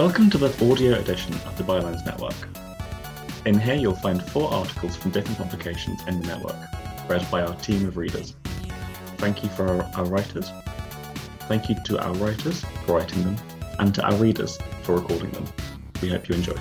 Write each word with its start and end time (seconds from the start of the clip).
Welcome 0.00 0.30
to 0.30 0.38
the 0.38 0.48
audio 0.64 0.98
edition 0.98 1.34
of 1.34 1.58
the 1.58 1.62
Bylines 1.62 2.06
Network. 2.06 2.32
In 3.44 3.60
here, 3.60 3.74
you'll 3.74 3.94
find 3.94 4.22
four 4.30 4.50
articles 4.50 4.96
from 4.96 5.10
different 5.10 5.36
publications 5.36 6.00
in 6.06 6.22
the 6.22 6.26
network, 6.26 6.56
read 7.06 7.30
by 7.30 7.42
our 7.42 7.54
team 7.56 7.86
of 7.86 7.98
readers. 7.98 8.34
Thank 9.18 9.42
you 9.42 9.50
for 9.50 9.68
our, 9.68 9.82
our 9.96 10.06
writers. 10.06 10.50
Thank 11.40 11.68
you 11.68 11.76
to 11.84 12.02
our 12.02 12.14
writers 12.14 12.64
for 12.86 12.96
writing 12.96 13.24
them, 13.24 13.36
and 13.78 13.94
to 13.94 14.02
our 14.02 14.14
readers 14.14 14.56
for 14.84 14.94
recording 14.94 15.32
them. 15.32 15.44
We 16.00 16.08
hope 16.08 16.30
you 16.30 16.34
enjoy. 16.34 16.56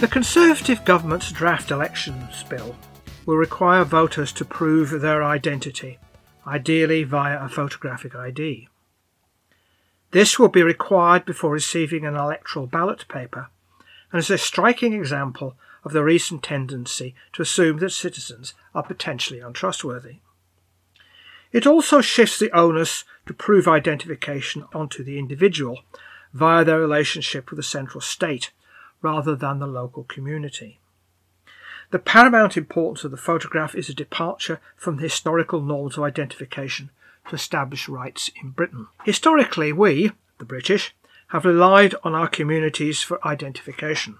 The 0.00 0.08
Conservative 0.08 0.84
government's 0.84 1.30
draft 1.30 1.70
elections 1.70 2.42
bill 2.48 2.74
will 3.26 3.36
require 3.36 3.84
voters 3.84 4.32
to 4.32 4.44
prove 4.44 4.90
their 5.00 5.22
identity, 5.22 6.00
ideally 6.48 7.04
via 7.04 7.44
a 7.44 7.48
photographic 7.48 8.16
ID. 8.16 8.66
This 10.12 10.38
will 10.38 10.48
be 10.48 10.62
required 10.62 11.24
before 11.24 11.50
receiving 11.50 12.04
an 12.04 12.16
electoral 12.16 12.66
ballot 12.66 13.08
paper 13.08 13.48
and 14.12 14.20
is 14.20 14.30
a 14.30 14.36
striking 14.36 14.92
example 14.92 15.56
of 15.84 15.92
the 15.92 16.04
recent 16.04 16.42
tendency 16.42 17.14
to 17.32 17.42
assume 17.42 17.78
that 17.78 17.90
citizens 17.90 18.52
are 18.74 18.82
potentially 18.82 19.40
untrustworthy. 19.40 20.18
It 21.50 21.66
also 21.66 22.02
shifts 22.02 22.38
the 22.38 22.50
onus 22.52 23.04
to 23.26 23.34
prove 23.34 23.66
identification 23.66 24.64
onto 24.74 25.02
the 25.02 25.18
individual 25.18 25.80
via 26.34 26.64
their 26.64 26.78
relationship 26.78 27.50
with 27.50 27.56
the 27.56 27.62
central 27.62 28.00
state 28.02 28.52
rather 29.00 29.34
than 29.34 29.58
the 29.58 29.66
local 29.66 30.04
community. 30.04 30.78
The 31.90 31.98
paramount 31.98 32.56
importance 32.56 33.04
of 33.04 33.10
the 33.10 33.16
photograph 33.16 33.74
is 33.74 33.88
a 33.88 33.94
departure 33.94 34.60
from 34.76 34.96
the 34.96 35.02
historical 35.02 35.62
norms 35.62 35.96
of 35.96 36.04
identification 36.04 36.90
to 37.28 37.34
establish 37.34 37.88
rights 37.88 38.30
in 38.42 38.50
Britain. 38.50 38.88
Historically, 39.04 39.72
we, 39.72 40.12
the 40.38 40.44
British, 40.44 40.94
have 41.28 41.44
relied 41.44 41.94
on 42.04 42.14
our 42.14 42.28
communities 42.28 43.02
for 43.02 43.26
identification. 43.26 44.18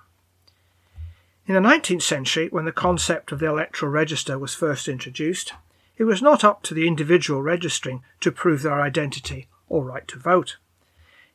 In 1.47 1.55
the 1.55 1.61
19th 1.61 2.03
century, 2.03 2.49
when 2.49 2.65
the 2.65 2.73
concept 2.73 3.33
of 3.33 3.39
the 3.39 3.47
electoral 3.47 3.91
register 3.91 4.39
was 4.39 4.55
first 4.55 4.89
introduced, 4.89 5.53
it 5.97 6.05
was 6.05 6.23
not 6.23 6.45
up 6.45 6.63
to 6.63 6.75
the 6.75 6.87
individual 6.87 7.43
registering 7.43 8.03
to 8.21 8.33
prove 8.33 8.63
their 8.63 8.81
identity 8.81 9.49
or 9.69 9.85
right 9.85 10.07
to 10.09 10.19
vote. 10.19 10.57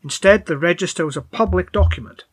Instead, 0.01 0.45
the 0.45 0.57
register 0.57 1.05
was 1.05 1.17
a 1.17 1.21
public 1.21 1.71
document 1.71 2.23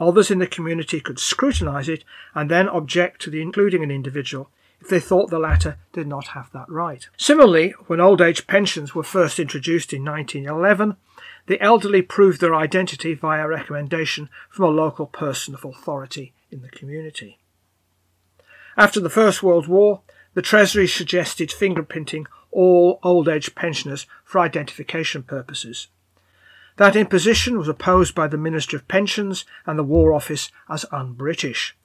Others 0.00 0.30
in 0.30 0.38
the 0.38 0.46
community 0.46 1.00
could 1.00 1.18
scrutinise 1.18 1.88
it 1.88 2.04
and 2.34 2.50
then 2.50 2.68
object 2.68 3.20
to 3.22 3.30
the 3.30 3.42
including 3.42 3.82
an 3.82 3.90
individual 3.90 4.50
if 4.80 4.88
they 4.88 5.00
thought 5.00 5.30
the 5.30 5.38
latter 5.38 5.76
did 5.92 6.06
not 6.06 6.28
have 6.28 6.50
that 6.52 6.68
right. 6.68 7.08
Similarly, 7.16 7.70
when 7.86 8.00
old 8.00 8.20
age 8.20 8.46
pensions 8.46 8.94
were 8.94 9.02
first 9.02 9.38
introduced 9.38 9.92
in 9.92 10.04
1911, 10.04 10.96
the 11.46 11.60
elderly 11.60 12.02
proved 12.02 12.40
their 12.40 12.54
identity 12.54 13.14
via 13.14 13.48
recommendation 13.48 14.28
from 14.50 14.66
a 14.66 14.68
local 14.68 15.06
person 15.06 15.54
of 15.54 15.64
authority 15.64 16.32
in 16.50 16.62
the 16.62 16.68
community. 16.68 17.38
After 18.76 19.00
the 19.00 19.10
First 19.10 19.42
World 19.42 19.66
War, 19.66 20.02
the 20.34 20.42
Treasury 20.42 20.86
suggested 20.86 21.50
fingerprinting 21.50 22.26
all 22.52 23.00
old 23.02 23.28
age 23.28 23.54
pensioners 23.54 24.06
for 24.24 24.40
identification 24.40 25.22
purposes. 25.22 25.88
That 26.76 26.94
imposition 26.94 27.58
was 27.58 27.66
opposed 27.66 28.14
by 28.14 28.28
the 28.28 28.36
Ministry 28.36 28.76
of 28.76 28.86
Pensions 28.86 29.44
and 29.66 29.76
the 29.76 29.82
War 29.84 30.14
Office 30.14 30.50
as 30.68 30.86
un-British 30.92 31.76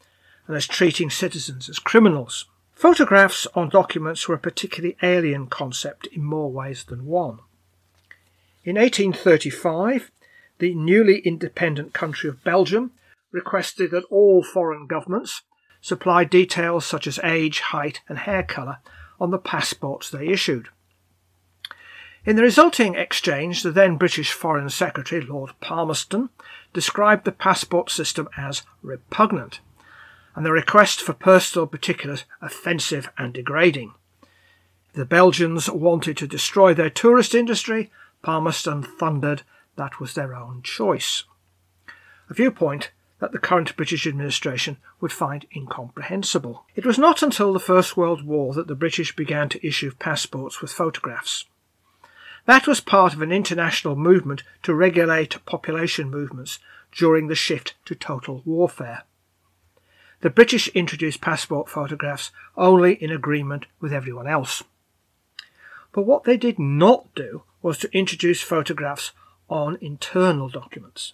and 0.48 0.56
as 0.56 0.68
treating 0.68 1.10
citizens 1.10 1.68
as 1.68 1.80
criminals. 1.80 2.46
Photographs 2.76 3.48
on 3.56 3.70
documents 3.70 4.28
were 4.28 4.36
a 4.36 4.40
particularly 4.40 4.98
alien 5.02 5.48
concept 5.48 6.08
in 6.08 6.24
more 6.24 6.52
ways 6.52 6.84
than 6.84 7.06
one. 7.06 7.40
In 8.64 8.76
1835, 8.76 10.12
the 10.60 10.76
newly 10.76 11.20
independent 11.20 11.94
country 11.94 12.30
of 12.30 12.44
Belgium 12.44 12.92
requested 13.32 13.92
that 13.92 14.06
all 14.06 14.44
foreign 14.44 14.88
governments 14.88 15.42
supply 15.82 16.24
details 16.24 16.86
such 16.86 17.08
as 17.08 17.20
age, 17.24 17.60
height, 17.60 18.02
and 18.08 18.20
hair 18.20 18.44
colour 18.44 18.78
on 19.20 19.32
the 19.32 19.38
passports 19.38 20.10
they 20.10 20.28
issued. 20.28 20.70
In 22.26 22.38
the 22.38 22.42
resulting 22.42 22.96
exchange, 22.96 23.64
the 23.64 23.72
then 23.72 23.98
British 23.98 24.32
Foreign 24.32 24.70
Secretary, 24.70 25.22
Lord 25.22 25.52
Palmerston, 25.60 26.30
described 26.72 27.26
the 27.26 27.34
passport 27.34 27.90
system 27.90 28.30
as 28.38 28.64
repugnant, 28.82 29.60
and 30.36 30.46
the 30.46 30.52
request 30.52 31.02
for 31.02 31.14
personal 31.14 31.68
particulars 31.68 32.26
offensive 32.42 33.10
and 33.18 33.34
degrading. 33.34 33.94
If 34.90 34.96
the 34.96 35.06
Belgians 35.06 35.70
wanted 35.70 36.18
to 36.18 36.28
destroy 36.28 36.74
their 36.74 36.90
tourist 36.90 37.36
industry, 37.36 37.92
Palmerston 38.22 38.84
thundered 38.84 39.44
that 39.76 40.00
was 40.00 40.14
their 40.14 40.36
own 40.36 40.62
choice. 40.64 41.24
A 42.30 42.34
viewpoint 42.34 42.92
that 43.20 43.32
the 43.32 43.40
current 43.40 43.76
British 43.76 44.06
administration 44.06 44.78
would 45.00 45.12
find 45.12 45.46
incomprehensible. 45.56 46.66
It 46.76 46.86
was 46.86 46.98
not 46.98 47.24
until 47.24 47.54
the 47.54 47.60
First 47.60 47.96
World 47.96 48.26
War 48.26 48.54
that 48.54 48.68
the 48.68 48.76
British 48.76 49.16
began 49.16 49.50
to 49.50 49.66
issue 49.66 49.94
passports 49.98 50.62
with 50.62 50.74
photographs. 50.74 51.46
That 52.46 52.68
was 52.68 52.82
part 52.82 53.14
of 53.14 53.22
an 53.22 53.32
international 53.32 53.96
movement 53.96 54.44
to 54.64 54.76
regulate 54.76 55.44
population 55.46 56.10
movements 56.10 56.60
during 56.92 57.28
the 57.28 57.36
shift 57.36 57.76
to 57.86 57.96
total 57.96 58.42
warfare. 58.46 59.04
The 60.24 60.30
British 60.30 60.70
introduced 60.70 61.20
passport 61.20 61.68
photographs 61.68 62.32
only 62.56 62.94
in 62.94 63.12
agreement 63.12 63.66
with 63.82 63.92
everyone 63.92 64.26
else. 64.26 64.64
But 65.92 66.04
what 66.04 66.24
they 66.24 66.38
did 66.38 66.58
not 66.58 67.14
do 67.14 67.44
was 67.62 67.78
to 67.80 67.94
introduce 67.94 68.42
photographs 68.42 69.12
on 69.50 69.78
internal 69.82 70.48
documents. 70.48 71.12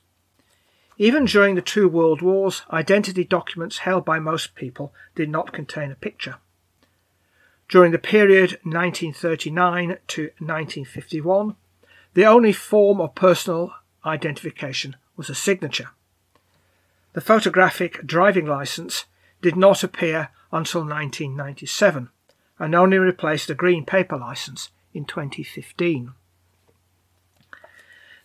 Even 0.99 1.25
during 1.25 1.55
the 1.55 1.61
two 1.63 1.89
world 1.89 2.21
wars, 2.21 2.61
identity 2.71 3.23
documents 3.23 3.79
held 3.79 4.05
by 4.05 4.19
most 4.19 4.53
people 4.53 4.93
did 5.15 5.27
not 5.27 5.53
contain 5.53 5.89
a 5.89 5.95
picture. 5.95 6.35
During 7.67 7.91
the 7.91 7.97
period 7.97 8.59
1939 8.61 9.97
to 10.05 10.21
1951, 10.37 11.55
the 12.13 12.27
only 12.27 12.53
form 12.53 13.01
of 13.01 13.15
personal 13.15 13.73
identification 14.05 14.97
was 15.17 15.31
a 15.31 15.35
signature. 15.35 15.89
The 17.13 17.21
photographic 17.21 18.05
driving 18.05 18.45
licence 18.45 19.05
did 19.41 19.55
not 19.55 19.83
appear 19.83 20.29
until 20.51 20.81
1997 20.81 22.09
and 22.59 22.75
only 22.75 22.97
replaced 22.97 23.49
a 23.49 23.55
green 23.55 23.85
paper 23.85 24.17
licence 24.17 24.69
in 24.93 25.05
2015. 25.05 26.13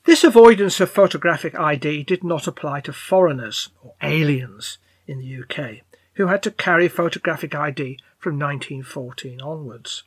This 0.05 0.23
avoidance 0.23 0.81
of 0.81 0.91
photographic 0.91 1.59
ID 1.59 2.03
did 2.03 2.23
not 2.23 2.47
apply 2.47 2.81
to 2.83 2.93
foreigners 2.93 3.71
or 3.83 3.95
aliens 4.03 4.77
in 5.07 5.19
the 5.19 5.43
UK, 5.43 5.81
who 6.15 6.27
had 6.27 6.43
to 6.43 6.51
carry 6.51 6.89
photographic 6.89 7.55
ID 7.55 7.99
from 8.19 8.39
1914 8.39 9.41
onwards. 9.41 10.03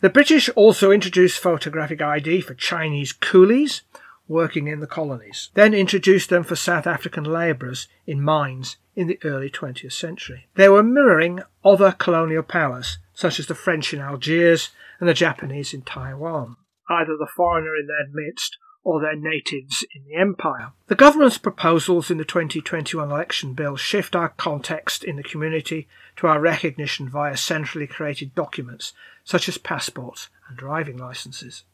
The 0.00 0.10
British 0.10 0.48
also 0.50 0.90
introduced 0.90 1.40
photographic 1.40 2.00
ID 2.02 2.40
for 2.40 2.54
Chinese 2.54 3.12
coolies 3.12 3.82
working 4.28 4.68
in 4.68 4.80
the 4.80 4.86
colonies, 4.86 5.50
then 5.54 5.74
introduced 5.74 6.28
them 6.28 6.44
for 6.44 6.54
South 6.54 6.86
African 6.86 7.24
labourers 7.24 7.88
in 8.06 8.22
mines 8.22 8.76
in 8.94 9.06
the 9.06 9.18
early 9.24 9.50
20th 9.50 9.92
century. 9.92 10.46
They 10.54 10.68
were 10.68 10.82
mirroring 10.82 11.40
other 11.64 11.92
colonial 11.92 12.42
powers, 12.42 12.98
such 13.14 13.40
as 13.40 13.46
the 13.46 13.54
French 13.54 13.94
in 13.94 14.00
Algiers 14.00 14.70
and 15.00 15.08
the 15.08 15.14
Japanese 15.14 15.72
in 15.72 15.82
Taiwan, 15.82 16.56
either 16.88 17.16
the 17.16 17.28
foreigner 17.34 17.74
in 17.74 17.86
their 17.86 18.06
midst 18.12 18.58
or 18.84 19.00
their 19.00 19.16
natives 19.16 19.84
in 19.94 20.04
the 20.04 20.14
empire. 20.14 20.72
The 20.86 20.94
government's 20.94 21.38
proposals 21.38 22.10
in 22.10 22.18
the 22.18 22.24
2021 22.24 23.10
election 23.10 23.54
bill 23.54 23.76
shift 23.76 24.16
our 24.16 24.30
context 24.30 25.04
in 25.04 25.16
the 25.16 25.22
community 25.22 25.88
to 26.16 26.26
our 26.26 26.40
recognition 26.40 27.08
via 27.08 27.36
centrally 27.36 27.86
created 27.86 28.34
documents 28.34 28.92
such 29.24 29.48
as 29.48 29.58
passports 29.58 30.28
and 30.48 30.56
driving 30.56 30.96
licenses. 30.96 31.64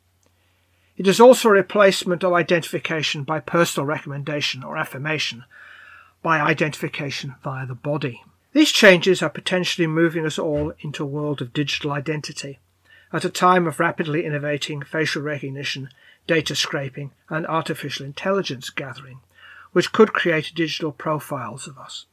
It 0.97 1.07
is 1.07 1.21
also 1.21 1.49
a 1.49 1.53
replacement 1.53 2.23
of 2.23 2.33
identification 2.33 3.25
by 3.25 3.41
personal 3.41 3.87
recommendation 3.87 4.63
or 4.63 4.77
affirmation 4.77 5.45
by 6.23 6.41
identification 6.41 7.35
via 7.43 7.67
the 7.67 7.75
body. 7.75 8.23
These 8.53 8.71
changes 8.71 9.23
are 9.23 9.31
potentially 9.31 9.87
moving 9.87 10.25
us 10.25 10.39
all 10.39 10.73
into 10.81 11.03
a 11.03 11.07
world 11.07 11.43
of 11.43 11.53
digital 11.53 11.93
identity 11.93 12.61
at 13.13 13.25
a 13.25 13.31
time 13.31 13.67
of 13.67 13.81
rapidly 13.81 14.25
innovating 14.25 14.83
facial 14.83 15.23
recognition 15.23 15.89
data 16.27 16.55
scraping, 16.55 17.13
and 17.29 17.47
artificial 17.47 18.07
intelligence 18.07 18.71
gathering, 18.71 19.21
which 19.73 19.93
could 19.93 20.13
create 20.13 20.53
digital 20.55 20.93
profiles 20.93 21.67
of 21.67 21.79
us. 21.79 22.07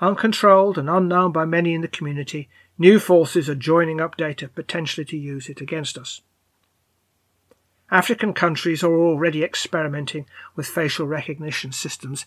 Uncontrolled 0.00 0.78
and 0.78 0.88
unknown 0.88 1.32
by 1.32 1.44
many 1.44 1.74
in 1.74 1.80
the 1.80 1.88
community, 1.88 2.48
new 2.76 2.98
forces 2.98 3.48
are 3.48 3.54
joining 3.54 4.00
up 4.00 4.16
data 4.16 4.48
potentially 4.48 5.04
to 5.04 5.16
use 5.16 5.48
it 5.48 5.60
against 5.60 5.98
us. 5.98 6.20
African 7.90 8.34
countries 8.34 8.82
are 8.82 8.94
already 8.94 9.42
experimenting 9.42 10.26
with 10.54 10.66
facial 10.66 11.06
recognition 11.06 11.72
systems 11.72 12.26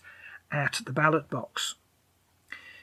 at 0.50 0.80
the 0.84 0.92
ballot 0.92 1.30
box. 1.30 1.76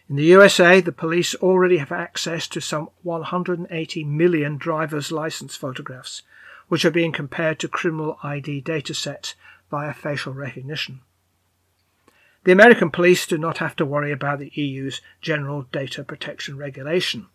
In 0.10 0.16
the 0.16 0.26
USA, 0.26 0.82
the 0.82 0.92
police 0.92 1.36
already 1.36 1.78
have 1.78 1.92
access 1.92 2.48
to 2.48 2.62
some 2.62 2.90
180 3.04 4.04
million 4.06 4.58
driver's 4.58 5.12
license 5.12 5.56
photographs, 5.56 6.24
which 6.68 6.86
are 6.86 6.92
being 6.92 7.12
compared 7.12 7.60
to 7.60 7.68
criminal 7.68 8.18
ID 8.24 8.62
datasets 8.62 9.36
via 9.70 9.94
facial 9.94 10.34
recognition. 10.34 11.02
The 12.46 12.54
American 12.54 12.90
police 12.90 13.28
do 13.28 13.38
not 13.38 13.58
have 13.58 13.76
to 13.76 13.86
worry 13.86 14.12
about 14.12 14.40
the 14.40 14.52
EU's 14.56 15.02
General 15.22 15.64
Data 15.72 16.04
Protection 16.04 16.58
Regulation, 16.58 17.28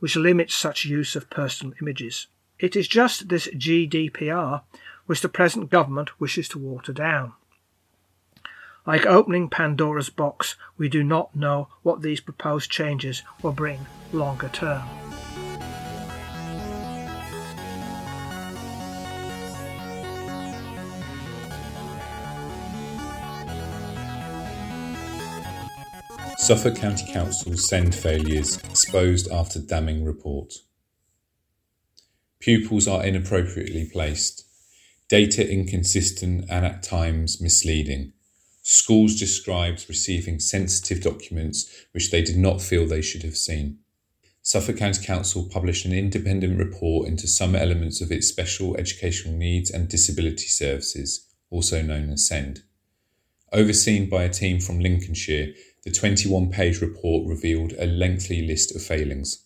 which 0.00 0.16
limits 0.16 0.54
such 0.54 0.86
use 0.86 1.14
of 1.14 1.28
personal 1.28 1.74
images. 1.80 2.26
It 2.58 2.74
is 2.74 2.88
just 2.88 3.28
this 3.28 3.46
GDPR 3.46 4.62
which 5.06 5.20
the 5.20 5.28
present 5.28 5.70
government 5.70 6.20
wishes 6.20 6.48
to 6.48 6.58
water 6.58 6.92
down. 6.92 7.34
Like 8.84 9.06
opening 9.06 9.48
Pandora's 9.48 10.10
box, 10.10 10.56
we 10.76 10.88
do 10.88 11.04
not 11.04 11.36
know 11.36 11.68
what 11.82 12.02
these 12.02 12.20
proposed 12.20 12.70
changes 12.70 13.22
will 13.42 13.52
bring 13.52 13.86
longer 14.12 14.48
term. 14.48 14.88
Suffolk 26.38 26.76
County 26.76 27.12
Council's 27.12 27.68
send 27.68 27.94
failures 27.94 28.56
exposed 28.64 29.30
after 29.30 29.60
damning 29.60 30.04
report. 30.04 30.54
Pupils 32.40 32.86
are 32.86 33.04
inappropriately 33.04 33.88
placed, 33.92 34.44
data 35.08 35.50
inconsistent 35.50 36.44
and 36.48 36.64
at 36.64 36.82
times 36.82 37.40
misleading. 37.40 38.12
Schools 38.62 39.18
described 39.18 39.86
receiving 39.88 40.38
sensitive 40.38 41.02
documents 41.02 41.86
which 41.92 42.10
they 42.10 42.22
did 42.22 42.36
not 42.36 42.60
feel 42.60 42.86
they 42.86 43.02
should 43.02 43.22
have 43.22 43.36
seen. 43.36 43.78
Suffolk 44.42 44.76
County 44.76 45.04
Council 45.04 45.48
published 45.50 45.84
an 45.84 45.92
independent 45.92 46.58
report 46.58 47.08
into 47.08 47.26
some 47.26 47.56
elements 47.56 48.00
of 48.00 48.12
its 48.12 48.28
Special 48.28 48.76
Educational 48.76 49.34
Needs 49.34 49.70
and 49.70 49.88
Disability 49.88 50.46
Services, 50.46 51.26
also 51.50 51.82
known 51.82 52.10
as 52.10 52.26
SEND. 52.26 52.62
Overseen 53.52 54.08
by 54.08 54.22
a 54.24 54.28
team 54.28 54.60
from 54.60 54.80
Lincolnshire, 54.80 55.54
the 55.84 55.90
21 55.90 56.50
page 56.50 56.80
report 56.80 57.26
revealed 57.26 57.72
a 57.78 57.86
lengthy 57.86 58.46
list 58.46 58.74
of 58.76 58.82
failings. 58.82 59.44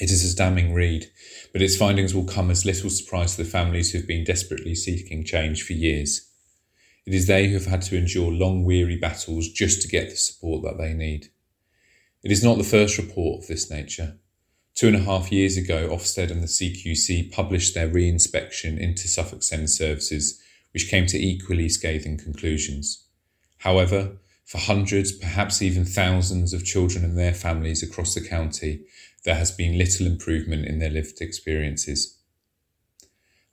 It 0.00 0.10
is 0.10 0.32
a 0.32 0.36
damning 0.36 0.74
read, 0.74 1.10
but 1.52 1.62
its 1.62 1.76
findings 1.76 2.14
will 2.14 2.24
come 2.24 2.50
as 2.50 2.64
little 2.64 2.90
surprise 2.90 3.34
to 3.34 3.42
the 3.42 3.50
families 3.50 3.90
who 3.90 3.98
have 3.98 4.06
been 4.06 4.24
desperately 4.24 4.74
seeking 4.74 5.24
change 5.24 5.64
for 5.64 5.72
years. 5.72 6.28
It 7.04 7.14
is 7.14 7.26
they 7.26 7.48
who 7.48 7.54
have 7.54 7.66
had 7.66 7.82
to 7.82 7.96
endure 7.96 8.30
long, 8.30 8.64
weary 8.64 8.96
battles 8.96 9.48
just 9.48 9.82
to 9.82 9.88
get 9.88 10.10
the 10.10 10.16
support 10.16 10.62
that 10.62 10.78
they 10.78 10.92
need. 10.92 11.28
It 12.22 12.30
is 12.30 12.44
not 12.44 12.58
the 12.58 12.64
first 12.64 12.98
report 12.98 13.42
of 13.42 13.48
this 13.48 13.70
nature. 13.70 14.18
Two 14.74 14.88
and 14.88 14.96
a 14.96 15.00
half 15.00 15.32
years 15.32 15.56
ago, 15.56 15.88
Ofsted 15.88 16.30
and 16.30 16.42
the 16.42 16.46
CQC 16.46 17.32
published 17.32 17.74
their 17.74 17.88
re 17.88 18.08
inspection 18.08 18.78
into 18.78 19.08
Suffolk 19.08 19.42
Send 19.42 19.70
services, 19.70 20.40
which 20.72 20.88
came 20.88 21.06
to 21.06 21.18
equally 21.18 21.68
scathing 21.68 22.18
conclusions. 22.18 23.04
However, 23.58 24.18
for 24.44 24.58
hundreds, 24.58 25.12
perhaps 25.12 25.60
even 25.60 25.84
thousands 25.84 26.52
of 26.52 26.64
children 26.64 27.04
and 27.04 27.18
their 27.18 27.34
families 27.34 27.82
across 27.82 28.14
the 28.14 28.26
county, 28.26 28.82
there 29.24 29.34
has 29.34 29.50
been 29.50 29.78
little 29.78 30.06
improvement 30.06 30.66
in 30.66 30.78
their 30.78 30.90
lived 30.90 31.20
experiences. 31.20 32.18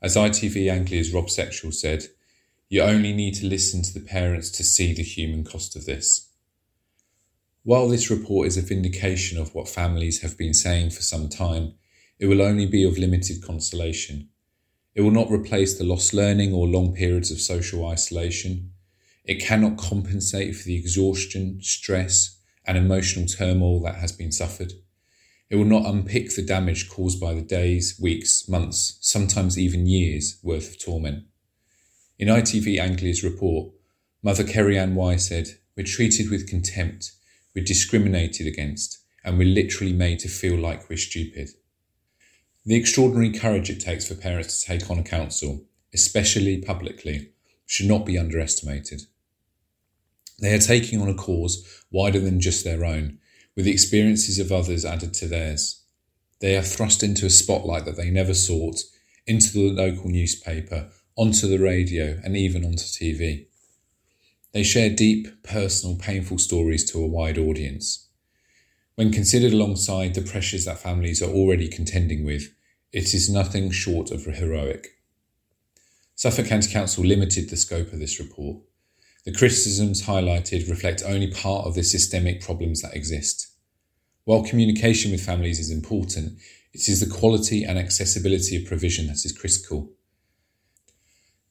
As 0.02 0.16
ITV 0.16 0.72
Anglia's 0.72 1.12
Rob 1.12 1.28
Setchell 1.28 1.74
said, 1.74 2.06
you 2.70 2.82
only 2.82 3.14
need 3.14 3.36
to 3.36 3.46
listen 3.46 3.82
to 3.84 3.94
the 3.94 4.06
parents 4.06 4.50
to 4.52 4.64
see 4.64 4.94
the 4.94 5.04
human 5.04 5.44
cost 5.44 5.76
of 5.76 5.86
this. 5.86 6.30
While 7.64 7.88
this 7.88 8.12
report 8.12 8.48
is 8.48 8.58
a 8.58 8.62
vindication 8.62 9.40
of 9.40 9.56
what 9.56 9.68
families 9.68 10.22
have 10.22 10.38
been 10.38 10.54
saying 10.54 10.92
for 10.92 11.02
some 11.02 11.30
time, 11.30 11.74
it 12.20 12.28
will 12.28 12.42
only 12.42 12.66
be 12.66 12.84
of 12.84 12.98
limited 12.98 13.42
consolation. 13.44 14.30
It 14.94 15.02
will 15.02 15.12
not 15.12 15.32
replace 15.32 15.78
the 15.78 15.84
lost 15.84 16.14
learning 16.14 16.54
or 16.54 16.68
long 16.68 16.94
periods 16.94 17.32
of 17.32 17.42
social 17.42 17.86
isolation. 17.88 18.72
It 19.24 19.42
cannot 19.42 19.78
compensate 19.78 20.56
for 20.56 20.64
the 20.64 20.78
exhaustion, 20.78 21.60
stress, 21.62 22.40
and 22.66 22.78
emotional 22.78 23.26
turmoil 23.26 23.82
that 23.82 23.96
has 23.96 24.12
been 24.12 24.32
suffered. 24.32 24.74
It 25.50 25.58
will 25.58 25.66
not 25.66 25.86
unpick 25.86 26.36
the 26.36 26.42
damage 26.42 26.90
caused 26.90 27.20
by 27.20 27.34
the 27.34 27.42
days, 27.42 28.00
weeks, 28.02 28.50
months, 28.50 28.98
sometimes 29.02 29.60
even 29.60 29.86
years 29.86 30.40
worth 30.42 30.70
of 30.70 30.80
torment. 30.80 31.26
In 32.18 32.30
ITV 32.30 32.80
Anglia's 32.80 33.24
report, 33.24 33.72
Mother 34.24 34.44
Kerry 34.44 34.78
Ann 34.78 34.96
Y 34.96 35.18
said, 35.18 35.60
We're 35.78 35.84
treated 35.84 36.32
with 36.32 36.50
contempt, 36.50 37.12
we're 37.54 37.64
discriminated 37.64 38.48
against, 38.48 39.00
and 39.24 39.38
we're 39.38 39.54
literally 39.54 39.94
made 39.94 40.20
to 40.20 40.30
feel 40.30 40.58
like 40.58 40.90
we're 40.90 40.98
stupid. 40.98 41.50
The 42.66 42.76
extraordinary 42.76 43.32
courage 43.32 43.70
it 43.70 43.80
takes 43.80 44.08
for 44.08 44.16
parents 44.16 44.60
to 44.60 44.66
take 44.66 44.90
on 44.90 44.98
a 44.98 45.04
council, 45.04 45.66
especially 45.94 46.60
publicly, 46.60 47.30
should 47.68 47.86
not 47.86 48.06
be 48.06 48.18
underestimated. 48.18 49.04
They 50.40 50.54
are 50.54 50.60
taking 50.60 51.02
on 51.02 51.10
a 51.10 51.14
cause 51.14 51.84
wider 51.92 52.20
than 52.20 52.42
just 52.42 52.64
their 52.64 52.84
own, 52.84 53.20
with 53.56 53.66
the 53.66 53.72
experiences 53.72 54.40
of 54.40 54.52
others 54.52 54.86
added 54.86 55.14
to 55.16 55.28
theirs. 55.28 55.84
They 56.42 56.58
are 56.58 56.62
thrust 56.62 57.04
into 57.04 57.26
a 57.26 57.30
spotlight 57.30 57.86
that 57.86 57.96
they 57.96 58.10
never 58.10 58.34
sought, 58.34 58.82
into 59.26 59.52
the 59.54 59.72
local 59.72 60.10
newspaper, 60.10 60.90
onto 61.16 61.48
the 61.48 61.60
radio, 61.60 62.20
and 62.24 62.36
even 62.36 62.66
onto 62.66 62.84
TV. 62.84 63.48
They 64.52 64.64
share 64.64 64.90
deep, 64.90 65.44
personal, 65.44 65.98
painful 65.98 66.38
stories 66.38 66.90
to 66.92 67.02
a 67.02 67.08
wide 67.08 67.38
audience. 67.38 68.10
When 68.96 69.12
considered 69.12 69.54
alongside 69.54 70.14
the 70.14 70.22
pressures 70.22 70.66
that 70.66 70.80
families 70.80 71.22
are 71.22 71.32
already 71.32 71.68
contending 71.68 72.24
with, 72.24 72.54
it 72.92 73.14
is 73.14 73.30
nothing 73.30 73.72
short 73.72 74.12
of 74.12 74.26
heroic. 74.26 74.88
Suffolk 76.16 76.48
County 76.48 76.72
Council 76.72 77.04
limited 77.04 77.50
the 77.50 77.58
scope 77.58 77.92
of 77.92 78.00
this 78.00 78.20
report 78.20 78.62
the 79.26 79.34
criticisms 79.34 80.04
highlighted 80.04 80.70
reflect 80.70 81.02
only 81.06 81.32
part 81.32 81.66
of 81.66 81.74
the 81.74 81.84
systemic 81.84 82.42
problems 82.42 82.82
that 82.82 82.96
exist. 82.96 83.52
While 84.24 84.44
communication 84.44 85.12
with 85.12 85.26
families 85.26 85.60
is 85.60 85.72
important, 85.72 86.38
it 86.74 86.88
is 86.88 87.00
the 87.00 87.14
quality 87.14 87.64
and 87.64 87.80
accessibility 87.80 88.56
of 88.56 88.66
provision 88.66 89.08
that 89.08 89.26
is 89.26 89.36
critical. 89.38 89.92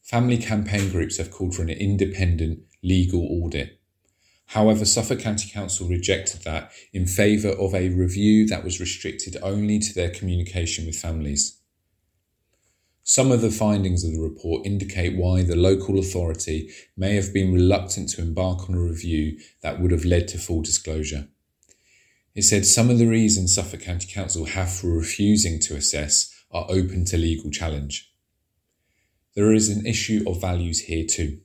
Family 0.03 0.38
campaign 0.38 0.91
groups 0.91 1.17
have 1.17 1.31
called 1.31 1.55
for 1.55 1.62
an 1.62 1.71
independent 1.71 2.61
legal 2.82 3.26
audit. 3.26 3.81
However, 4.49 4.85
Suffolk 4.85 5.20
County 5.20 5.50
Council 5.50 5.88
rejected 5.88 6.43
that 6.43 6.70
in 6.93 7.06
favour 7.06 7.49
of 7.49 7.75
a 7.75 7.88
review 7.88 8.47
that 8.49 8.62
was 8.62 8.79
restricted 8.79 9.37
only 9.43 9.79
to 9.79 9.94
their 9.94 10.10
communication 10.10 10.87
with 10.87 10.96
families. 10.96 11.58
Some 13.06 13.31
of 13.31 13.43
the 13.43 13.51
findings 13.51 14.03
of 14.03 14.13
the 14.13 14.20
report 14.20 14.65
indicate 14.65 15.15
why 15.15 15.43
the 15.43 15.56
local 15.56 15.99
authority 15.99 16.70
may 16.96 17.15
have 17.17 17.34
been 17.34 17.53
reluctant 17.53 18.08
to 18.11 18.23
embark 18.23 18.69
on 18.69 18.75
a 18.75 18.81
review 18.81 19.39
that 19.61 19.79
would 19.79 19.91
have 19.91 20.06
led 20.06 20.27
to 20.29 20.39
full 20.39 20.63
disclosure. 20.63 21.29
It 22.34 22.43
said 22.43 22.65
some 22.65 22.89
of 22.89 22.99
the 22.99 23.06
reasons 23.06 23.55
Suffolk 23.55 23.82
County 23.82 24.11
Council 24.11 24.46
have 24.46 24.73
for 24.73 24.89
refusing 24.89 25.61
to 25.61 25.77
assess 25.77 26.34
are 26.51 26.67
open 26.70 27.05
to 27.06 27.19
legal 27.19 27.51
challenge. 27.51 28.11
There 29.37 29.53
is 29.53 29.69
an 29.69 29.87
issue 29.87 30.25
of 30.27 30.41
values 30.41 30.81
here 30.81 31.05
too. 31.06 31.41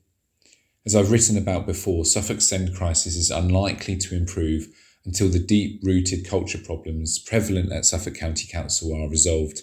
As 0.85 0.95
I've 0.95 1.11
written 1.11 1.37
about 1.37 1.67
before, 1.67 2.05
Suffolk's 2.05 2.47
send 2.47 2.73
crisis 2.73 3.17
is 3.17 3.29
unlikely 3.29 3.97
to 3.97 4.15
improve 4.15 4.69
until 5.03 5.27
the 5.27 5.39
deep 5.39 5.81
rooted 5.83 6.25
culture 6.25 6.57
problems 6.57 7.19
prevalent 7.19 7.73
at 7.73 7.83
Suffolk 7.83 8.15
County 8.15 8.47
Council 8.49 8.95
are 8.95 9.09
resolved. 9.09 9.61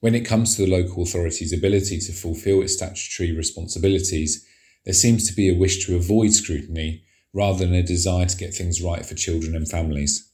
When 0.00 0.14
it 0.14 0.24
comes 0.24 0.56
to 0.56 0.62
the 0.62 0.70
local 0.70 1.02
authority's 1.02 1.52
ability 1.52 1.98
to 2.00 2.12
fulfil 2.12 2.62
its 2.62 2.72
statutory 2.72 3.32
responsibilities, 3.32 4.46
there 4.84 4.94
seems 4.94 5.28
to 5.28 5.36
be 5.36 5.50
a 5.50 5.54
wish 5.54 5.84
to 5.84 5.96
avoid 5.96 6.32
scrutiny 6.32 7.04
rather 7.34 7.66
than 7.66 7.74
a 7.74 7.82
desire 7.82 8.24
to 8.24 8.36
get 8.36 8.54
things 8.54 8.82
right 8.82 9.04
for 9.04 9.14
children 9.14 9.54
and 9.54 9.68
families. 9.68 10.32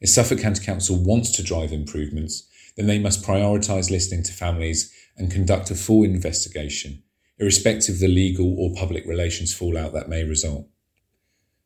If 0.00 0.10
Suffolk 0.10 0.40
County 0.40 0.64
Council 0.64 0.96
wants 0.96 1.32
to 1.32 1.42
drive 1.42 1.72
improvements, 1.72 2.48
then 2.76 2.86
they 2.86 3.00
must 3.00 3.24
prioritise 3.24 3.90
listening 3.90 4.22
to 4.22 4.32
families 4.32 4.94
and 5.16 5.30
conduct 5.30 5.72
a 5.72 5.74
full 5.74 6.04
investigation, 6.04 7.02
irrespective 7.40 7.96
of 7.96 8.00
the 8.00 8.06
legal 8.06 8.54
or 8.60 8.72
public 8.76 9.04
relations 9.06 9.52
fallout 9.52 9.92
that 9.92 10.08
may 10.08 10.22
result. 10.22 10.68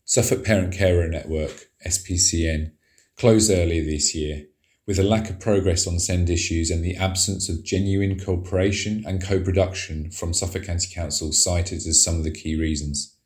Suffolk 0.06 0.44
Parent 0.44 0.72
Carer 0.72 1.08
Network, 1.08 1.68
SPCN, 1.86 2.72
closed 3.18 3.50
earlier 3.50 3.84
this 3.84 4.14
year 4.14 4.46
with 4.86 4.98
a 4.98 5.02
lack 5.02 5.30
of 5.30 5.38
progress 5.38 5.86
on 5.86 5.98
send 5.98 6.28
issues 6.28 6.70
and 6.70 6.84
the 6.84 6.96
absence 6.96 7.48
of 7.48 7.64
genuine 7.64 8.18
cooperation 8.18 9.04
and 9.06 9.22
co-production 9.22 10.10
from 10.10 10.34
Suffolk 10.34 10.64
County 10.64 10.92
Council 10.92 11.32
cited 11.32 11.78
as 11.86 12.02
some 12.02 12.16
of 12.16 12.24
the 12.24 12.32
key 12.32 12.56
reasons. 12.56 13.16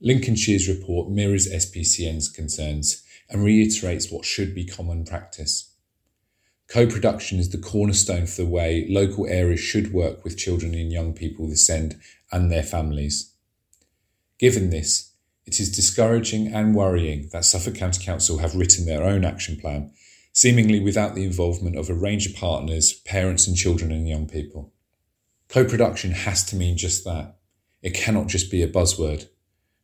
Lincolnshire's 0.00 0.68
report 0.68 1.10
mirrors 1.10 1.50
SPCN's 1.50 2.28
concerns 2.28 3.02
and 3.28 3.44
reiterates 3.44 4.10
what 4.10 4.24
should 4.24 4.54
be 4.54 4.64
common 4.64 5.04
practice. 5.04 5.74
Co-production 6.68 7.38
is 7.38 7.50
the 7.50 7.58
cornerstone 7.58 8.26
for 8.26 8.42
the 8.42 8.48
way 8.48 8.86
local 8.88 9.26
areas 9.26 9.60
should 9.60 9.92
work 9.92 10.24
with 10.24 10.38
children 10.38 10.74
and 10.74 10.90
young 10.90 11.12
people 11.12 11.46
with 11.46 11.58
SEND 11.58 12.00
and 12.32 12.50
their 12.50 12.62
families. 12.62 13.32
Given 14.38 14.70
this, 14.70 15.12
it 15.46 15.60
is 15.60 15.70
discouraging 15.70 16.48
and 16.48 16.74
worrying 16.74 17.28
that 17.32 17.44
Suffolk 17.44 17.74
County 17.74 18.02
Council 18.02 18.38
have 18.38 18.54
written 18.54 18.86
their 18.86 19.04
own 19.04 19.26
action 19.26 19.58
plan 19.58 19.92
seemingly 20.34 20.80
without 20.80 21.14
the 21.14 21.24
involvement 21.24 21.76
of 21.76 21.88
a 21.88 21.94
range 21.94 22.26
of 22.26 22.34
partners, 22.34 22.92
parents, 22.92 23.46
and 23.46 23.56
children 23.56 23.92
and 23.92 24.08
young 24.08 24.26
people. 24.26 24.72
Co 25.48 25.64
production 25.64 26.10
has 26.10 26.44
to 26.46 26.56
mean 26.56 26.76
just 26.76 27.04
that. 27.04 27.36
It 27.82 27.94
cannot 27.94 28.26
just 28.26 28.50
be 28.50 28.60
a 28.60 28.68
buzzword. 28.68 29.28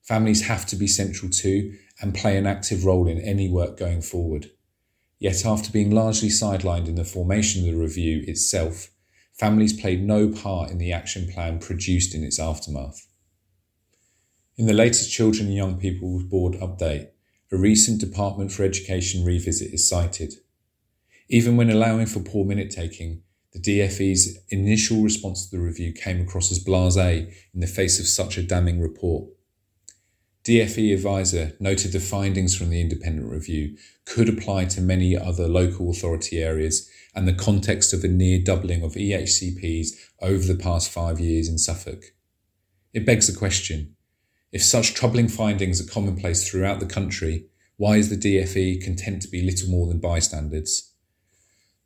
Families 0.02 0.48
have 0.48 0.66
to 0.66 0.76
be 0.76 0.88
central 0.88 1.30
to 1.30 1.76
and 2.00 2.14
play 2.14 2.36
an 2.36 2.46
active 2.46 2.84
role 2.84 3.06
in 3.06 3.20
any 3.20 3.48
work 3.48 3.78
going 3.78 4.02
forward. 4.02 4.50
Yet, 5.20 5.46
after 5.46 5.70
being 5.70 5.90
largely 5.92 6.30
sidelined 6.30 6.88
in 6.88 6.96
the 6.96 7.04
formation 7.04 7.62
of 7.62 7.72
the 7.72 7.80
review 7.80 8.24
itself, 8.26 8.90
families 9.34 9.78
played 9.78 10.02
no 10.02 10.28
part 10.30 10.70
in 10.70 10.78
the 10.78 10.92
action 10.92 11.30
plan 11.32 11.60
produced 11.60 12.12
in 12.12 12.24
its 12.24 12.40
aftermath. 12.40 13.06
In 14.56 14.66
the 14.66 14.72
latest 14.72 15.12
Children 15.12 15.46
and 15.48 15.56
Young 15.56 15.78
People 15.78 16.22
Board 16.24 16.54
update, 16.54 17.10
a 17.52 17.56
recent 17.56 18.00
Department 18.00 18.52
for 18.52 18.62
Education 18.62 19.24
revisit 19.24 19.72
is 19.72 19.88
cited. 19.88 20.34
Even 21.28 21.56
when 21.56 21.70
allowing 21.70 22.06
for 22.06 22.20
poor 22.20 22.44
minute 22.44 22.70
taking, 22.70 23.22
the 23.52 23.58
DFE's 23.58 24.38
initial 24.50 25.02
response 25.02 25.46
to 25.48 25.56
the 25.56 25.62
review 25.62 25.92
came 25.92 26.20
across 26.20 26.52
as 26.52 26.60
blase 26.60 26.96
in 26.96 27.60
the 27.60 27.66
face 27.66 27.98
of 27.98 28.06
such 28.06 28.38
a 28.38 28.42
damning 28.42 28.80
report. 28.80 29.28
DFE 30.44 30.94
advisor 30.94 31.52
noted 31.60 31.92
the 31.92 32.00
findings 32.00 32.56
from 32.56 32.70
the 32.70 32.80
independent 32.80 33.30
review 33.30 33.76
could 34.06 34.28
apply 34.28 34.64
to 34.66 34.80
many 34.80 35.16
other 35.16 35.48
local 35.48 35.90
authority 35.90 36.38
areas 36.38 36.88
and 37.14 37.26
the 37.26 37.34
context 37.34 37.92
of 37.92 38.04
a 38.04 38.08
near 38.08 38.40
doubling 38.42 38.82
of 38.82 38.94
EHCPs 38.94 39.88
over 40.22 40.44
the 40.44 40.58
past 40.58 40.90
five 40.90 41.18
years 41.20 41.48
in 41.48 41.58
Suffolk. 41.58 42.04
It 42.94 43.04
begs 43.04 43.26
the 43.26 43.38
question 43.38 43.96
if 44.52 44.62
such 44.62 44.94
troubling 44.94 45.28
findings 45.28 45.80
are 45.80 45.92
commonplace 45.92 46.48
throughout 46.48 46.80
the 46.80 46.86
country, 46.86 47.46
why 47.76 47.96
is 47.96 48.10
the 48.10 48.16
DFE 48.16 48.82
content 48.84 49.22
to 49.22 49.28
be 49.28 49.42
little 49.42 49.68
more 49.68 49.86
than 49.86 50.00
bystanders? 50.00 50.92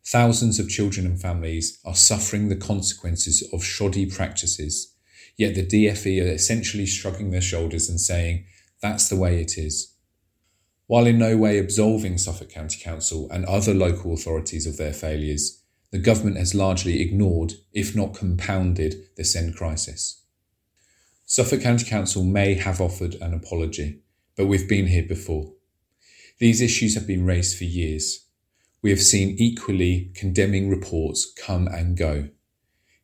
Thousands 0.06 0.58
of 0.58 0.68
children 0.68 1.06
and 1.06 1.20
families 1.20 1.78
are 1.84 1.94
suffering 1.94 2.48
the 2.48 2.56
consequences 2.56 3.48
of 3.52 3.64
shoddy 3.64 4.06
practices 4.06 4.94
Yet 5.36 5.54
the 5.54 5.66
DFE 5.66 6.22
are 6.22 6.32
essentially 6.32 6.86
shrugging 6.86 7.30
their 7.30 7.40
shoulders 7.40 7.88
and 7.88 8.00
saying, 8.00 8.46
that's 8.80 9.08
the 9.08 9.16
way 9.16 9.40
it 9.40 9.58
is. 9.58 9.94
While 10.86 11.06
in 11.06 11.18
no 11.18 11.36
way 11.36 11.58
absolving 11.58 12.18
Suffolk 12.18 12.50
County 12.50 12.78
Council 12.80 13.28
and 13.30 13.44
other 13.46 13.74
local 13.74 14.12
authorities 14.12 14.66
of 14.66 14.76
their 14.76 14.92
failures, 14.92 15.62
the 15.90 15.98
government 15.98 16.36
has 16.36 16.54
largely 16.54 17.00
ignored, 17.00 17.54
if 17.72 17.96
not 17.96 18.14
compounded, 18.14 19.08
the 19.16 19.24
SEND 19.24 19.56
crisis. 19.56 20.22
Suffolk 21.26 21.62
County 21.62 21.86
Council 21.86 22.22
may 22.22 22.54
have 22.54 22.82
offered 22.82 23.14
an 23.14 23.32
apology, 23.32 24.00
but 24.36 24.46
we've 24.46 24.68
been 24.68 24.88
here 24.88 25.04
before. 25.04 25.54
These 26.38 26.60
issues 26.60 26.94
have 26.96 27.06
been 27.06 27.24
raised 27.24 27.56
for 27.56 27.64
years. 27.64 28.26
We 28.82 28.90
have 28.90 29.00
seen 29.00 29.36
equally 29.38 30.10
condemning 30.14 30.68
reports 30.68 31.32
come 31.32 31.66
and 31.66 31.96
go. 31.96 32.28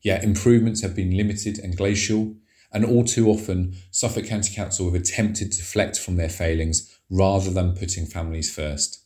Yet 0.03 0.23
improvements 0.23 0.83
have 0.83 0.95
been 0.95 1.17
limited 1.17 1.59
and 1.59 1.77
glacial, 1.77 2.37
and 2.71 2.85
all 2.85 3.05
too 3.05 3.29
often, 3.29 3.77
Suffolk 3.91 4.27
County 4.27 4.55
Council 4.55 4.85
have 4.87 5.01
attempted 5.01 5.53
to 5.53 5.59
deflect 5.59 5.99
from 5.99 6.17
their 6.17 6.29
failings 6.29 7.01
rather 7.09 7.51
than 7.51 7.75
putting 7.75 8.05
families 8.05 8.55
first. 8.55 9.03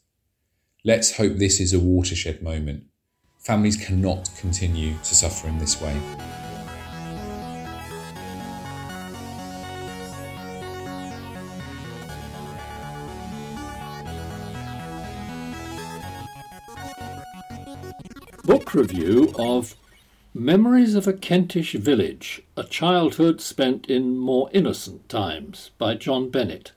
Let's 0.85 1.17
hope 1.17 1.37
this 1.37 1.61
is 1.61 1.73
a 1.73 1.79
watershed 1.79 2.43
moment. 2.43 2.85
Families 3.39 3.77
cannot 3.77 4.29
continue 4.39 4.97
to 4.99 5.15
suffer 5.15 5.47
in 5.47 5.59
this 5.59 5.81
way. 5.81 6.01
Review 18.75 19.33
of 19.39 19.77
Memories 20.35 20.97
of 20.97 21.07
a 21.07 21.13
Kentish 21.13 21.75
Village, 21.75 22.43
A 22.57 22.65
Childhood 22.65 23.41
Spent 23.41 23.87
in 23.87 24.17
More 24.17 24.51
Innocent 24.53 25.09
Times 25.09 25.71
by 25.79 25.95
John 25.95 26.29
Bennett. 26.29 26.73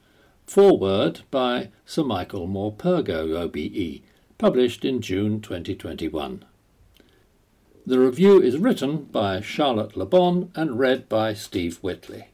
Foreword 0.45 1.21
by 1.31 1.69
Sir 1.87 2.03
Michael 2.03 2.47
Morpurgo, 2.47 3.35
OBE, 3.35 4.03
published 4.37 4.85
in 4.85 5.01
June 5.01 5.41
2021. 5.41 6.45
The 7.83 7.99
review 7.99 8.39
is 8.39 8.59
written 8.59 9.05
by 9.05 9.41
Charlotte 9.41 9.97
Le 9.97 10.05
Bon 10.05 10.51
and 10.53 10.77
read 10.77 11.09
by 11.09 11.33
Steve 11.33 11.77
Whitley. 11.77 12.27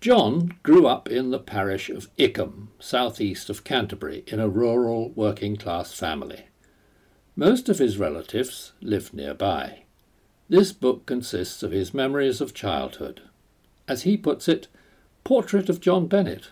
John 0.00 0.56
grew 0.62 0.86
up 0.86 1.10
in 1.10 1.30
the 1.30 1.38
parish 1.38 1.90
of 1.90 2.08
Ickham, 2.16 2.68
southeast 2.78 3.50
of 3.50 3.64
Canterbury, 3.64 4.24
in 4.26 4.40
a 4.40 4.48
rural 4.48 5.10
working 5.10 5.56
class 5.56 5.92
family. 5.92 6.47
Most 7.38 7.68
of 7.68 7.78
his 7.78 7.98
relatives 7.98 8.72
lived 8.80 9.14
nearby. 9.14 9.84
This 10.48 10.72
book 10.72 11.06
consists 11.06 11.62
of 11.62 11.70
his 11.70 11.94
memories 11.94 12.40
of 12.40 12.52
childhood. 12.52 13.20
As 13.86 14.02
he 14.02 14.16
puts 14.16 14.48
it, 14.48 14.66
Portrait 15.22 15.68
of 15.68 15.80
John 15.80 16.08
Bennett. 16.08 16.50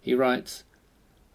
He 0.00 0.14
writes, 0.14 0.64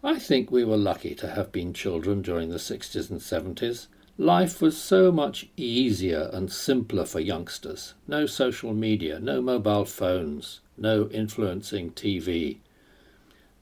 I 0.02 0.18
think 0.18 0.50
we 0.50 0.64
were 0.64 0.76
lucky 0.76 1.14
to 1.14 1.28
have 1.28 1.52
been 1.52 1.72
children 1.72 2.20
during 2.20 2.48
the 2.48 2.56
60s 2.56 3.10
and 3.10 3.20
70s. 3.20 3.86
Life 4.18 4.60
was 4.60 4.76
so 4.76 5.12
much 5.12 5.46
easier 5.56 6.28
and 6.32 6.50
simpler 6.50 7.04
for 7.04 7.20
youngsters. 7.20 7.94
No 8.08 8.26
social 8.26 8.74
media, 8.74 9.20
no 9.20 9.40
mobile 9.40 9.84
phones, 9.84 10.62
no 10.76 11.08
influencing 11.10 11.92
TV. 11.92 12.56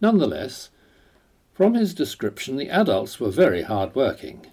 Nonetheless, 0.01 0.71
from 1.53 1.75
his 1.75 1.93
description, 1.93 2.57
the 2.57 2.71
adults 2.71 3.21
were 3.21 3.31
very 3.31 3.61
hard 3.61 3.95
working. 3.95 4.47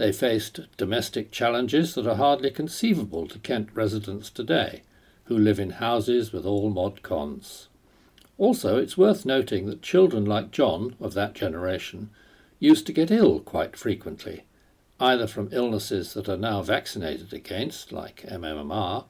They 0.00 0.12
faced 0.12 0.60
domestic 0.78 1.30
challenges 1.30 1.94
that 1.94 2.06
are 2.06 2.14
hardly 2.14 2.50
conceivable 2.50 3.28
to 3.28 3.38
Kent 3.38 3.68
residents 3.74 4.30
today, 4.30 4.80
who 5.24 5.36
live 5.36 5.60
in 5.60 5.72
houses 5.72 6.32
with 6.32 6.46
all 6.46 6.70
mod 6.70 7.02
cons. 7.02 7.68
Also, 8.38 8.78
it's 8.78 8.96
worth 8.96 9.26
noting 9.26 9.66
that 9.66 9.82
children 9.82 10.24
like 10.24 10.52
John, 10.52 10.96
of 11.00 11.12
that 11.12 11.34
generation, 11.34 12.08
used 12.58 12.86
to 12.86 12.94
get 12.94 13.10
ill 13.10 13.40
quite 13.40 13.76
frequently, 13.76 14.44
either 14.98 15.26
from 15.26 15.50
illnesses 15.52 16.14
that 16.14 16.30
are 16.30 16.38
now 16.38 16.62
vaccinated 16.62 17.34
against, 17.34 17.92
like 17.92 18.24
MMR, 18.26 19.04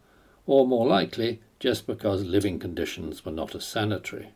or 0.44 0.66
more 0.66 0.88
likely, 0.88 1.40
just 1.60 1.86
because 1.86 2.24
living 2.24 2.58
conditions 2.58 3.24
were 3.24 3.30
not 3.30 3.54
as 3.54 3.64
sanitary. 3.64 4.30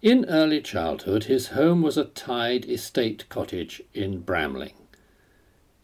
In 0.00 0.24
early 0.24 0.62
childhood, 0.62 1.24
his 1.24 1.48
home 1.48 1.82
was 1.82 1.98
a 1.98 2.06
tied 2.06 2.64
estate 2.64 3.28
cottage 3.28 3.82
in 3.92 4.22
Bramling. 4.22 4.72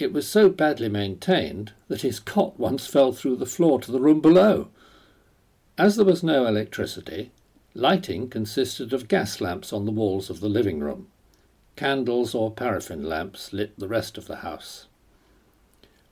It 0.03 0.13
was 0.13 0.27
so 0.27 0.49
badly 0.49 0.89
maintained 0.89 1.75
that 1.87 2.03
his 2.03 2.19
cot 2.19 2.59
once 2.59 2.89
fell 2.89 3.13
through 3.13 3.37
the 3.37 3.47
floor 3.47 3.81
to 3.81 3.93
the 3.93 4.01
room 4.01 4.21
below. 4.21 4.67
As 5.79 5.95
there 5.95 6.05
was 6.05 6.25
no 6.25 6.45
electricity, 6.45 7.31
lighting 7.73 8.29
consisted 8.29 8.93
of 8.93 9.07
gas 9.07 9.41
lamps 9.41 9.73
on 9.73 9.85
the 9.85 9.93
walls 9.93 10.29
of 10.29 10.41
the 10.41 10.49
living 10.49 10.81
room. 10.81 11.07
Candles 11.77 12.35
or 12.35 12.51
paraffin 12.51 13.05
lamps 13.05 13.53
lit 13.53 13.79
the 13.79 13.87
rest 13.87 14.19
of 14.19 14.27
the 14.27 14.39
house. 14.39 14.87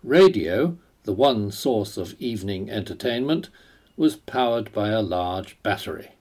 Radio, 0.04 0.78
the 1.02 1.12
one 1.12 1.50
source 1.50 1.96
of 1.96 2.14
evening 2.20 2.70
entertainment, 2.70 3.48
was 3.96 4.14
powered 4.14 4.72
by 4.72 4.90
a 4.90 5.02
large 5.02 5.60
battery. 5.64 6.12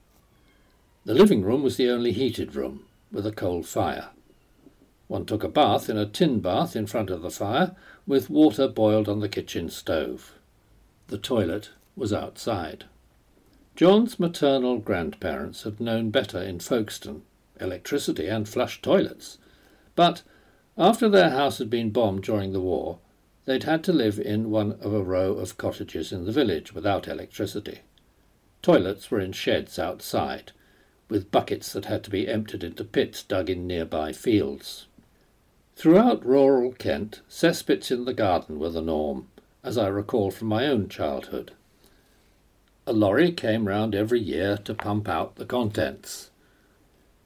The 1.06 1.14
living 1.14 1.44
room 1.44 1.62
was 1.62 1.78
the 1.78 1.92
only 1.92 2.14
heated 2.14 2.56
room, 2.56 2.86
with 3.12 3.28
a 3.28 3.32
coal 3.32 3.62
fire. 3.62 4.10
One 5.10 5.25
took 5.25 5.44
a 5.44 5.50
bath 5.50 5.89
in 5.89 5.98
a 5.98 6.06
tin 6.06 6.39
bath 6.39 6.75
in 6.75 6.86
front 6.86 7.10
of 7.10 7.24
the 7.24 7.32
fire, 7.32 7.75
with 8.06 8.30
water 8.30 8.68
boiled 8.68 9.10
on 9.10 9.22
the 9.22 9.28
kitchen 9.28 9.68
stove. 9.70 10.36
The 11.08 11.18
toilet 11.18 11.72
was 11.96 12.13
outside. 12.13 12.86
John's 13.75 14.20
maternal 14.20 14.78
grandparents 14.78 15.63
had 15.63 15.80
known 15.80 16.12
better 16.12 16.38
in 16.38 16.60
Folkestone, 16.60 17.24
electricity 17.60 18.28
and 18.28 18.48
flush 18.48 18.84
toilets. 18.84 19.39
But 19.96 20.22
after 20.78 21.10
their 21.10 21.32
house 21.32 21.58
had 21.58 21.72
been 21.72 21.89
bombed 21.89 22.22
during 22.22 22.54
the 22.54 22.62
war, 22.62 23.00
they'd 23.46 23.63
had 23.63 23.84
to 23.86 23.92
live 23.92 24.20
in 24.20 24.51
one 24.51 24.74
of 24.74 24.94
a 24.94 25.01
row 25.01 25.34
of 25.34 25.58
cottages 25.58 26.12
in 26.12 26.25
the 26.25 26.32
village 26.32 26.72
without 26.75 27.08
electricity. 27.08 27.80
Toilets 28.62 29.10
were 29.10 29.20
in 29.20 29.32
sheds 29.32 29.80
outside, 29.80 30.51
with 31.10 31.32
buckets 31.32 31.74
that 31.74 31.86
had 31.86 32.04
to 32.04 32.12
be 32.12 32.28
emptied 32.28 32.63
into 32.63 32.84
pits 32.84 33.24
dug 33.24 33.50
in 33.50 33.66
nearby 33.66 34.13
fields. 34.13 34.86
Throughout 35.80 36.26
rural 36.26 36.74
Kent, 36.74 37.22
cesspits 37.30 37.90
in 37.90 38.04
the 38.04 38.14
garden 38.14 38.60
were 38.60 38.70
the 38.70 38.82
norm, 38.82 39.30
as 39.64 39.78
I 39.78 39.88
recall 39.88 40.30
from 40.30 40.50
my 40.50 40.68
own 40.68 40.90
childhood. 40.90 41.54
A 42.86 42.92
lorry 42.92 43.32
came 43.32 43.66
round 43.66 43.96
every 43.96 44.20
year 44.20 44.58
to 44.66 44.74
pump 44.74 45.08
out 45.08 45.38
the 45.38 45.46
contents. 45.46 46.32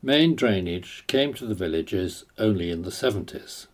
Main 0.04 0.36
drainage 0.36 1.04
came 1.08 1.34
to 1.34 1.48
the 1.48 1.56
villages 1.56 2.26
only 2.38 2.70
in 2.70 2.84
the 2.84 2.92
70s. 2.92 3.66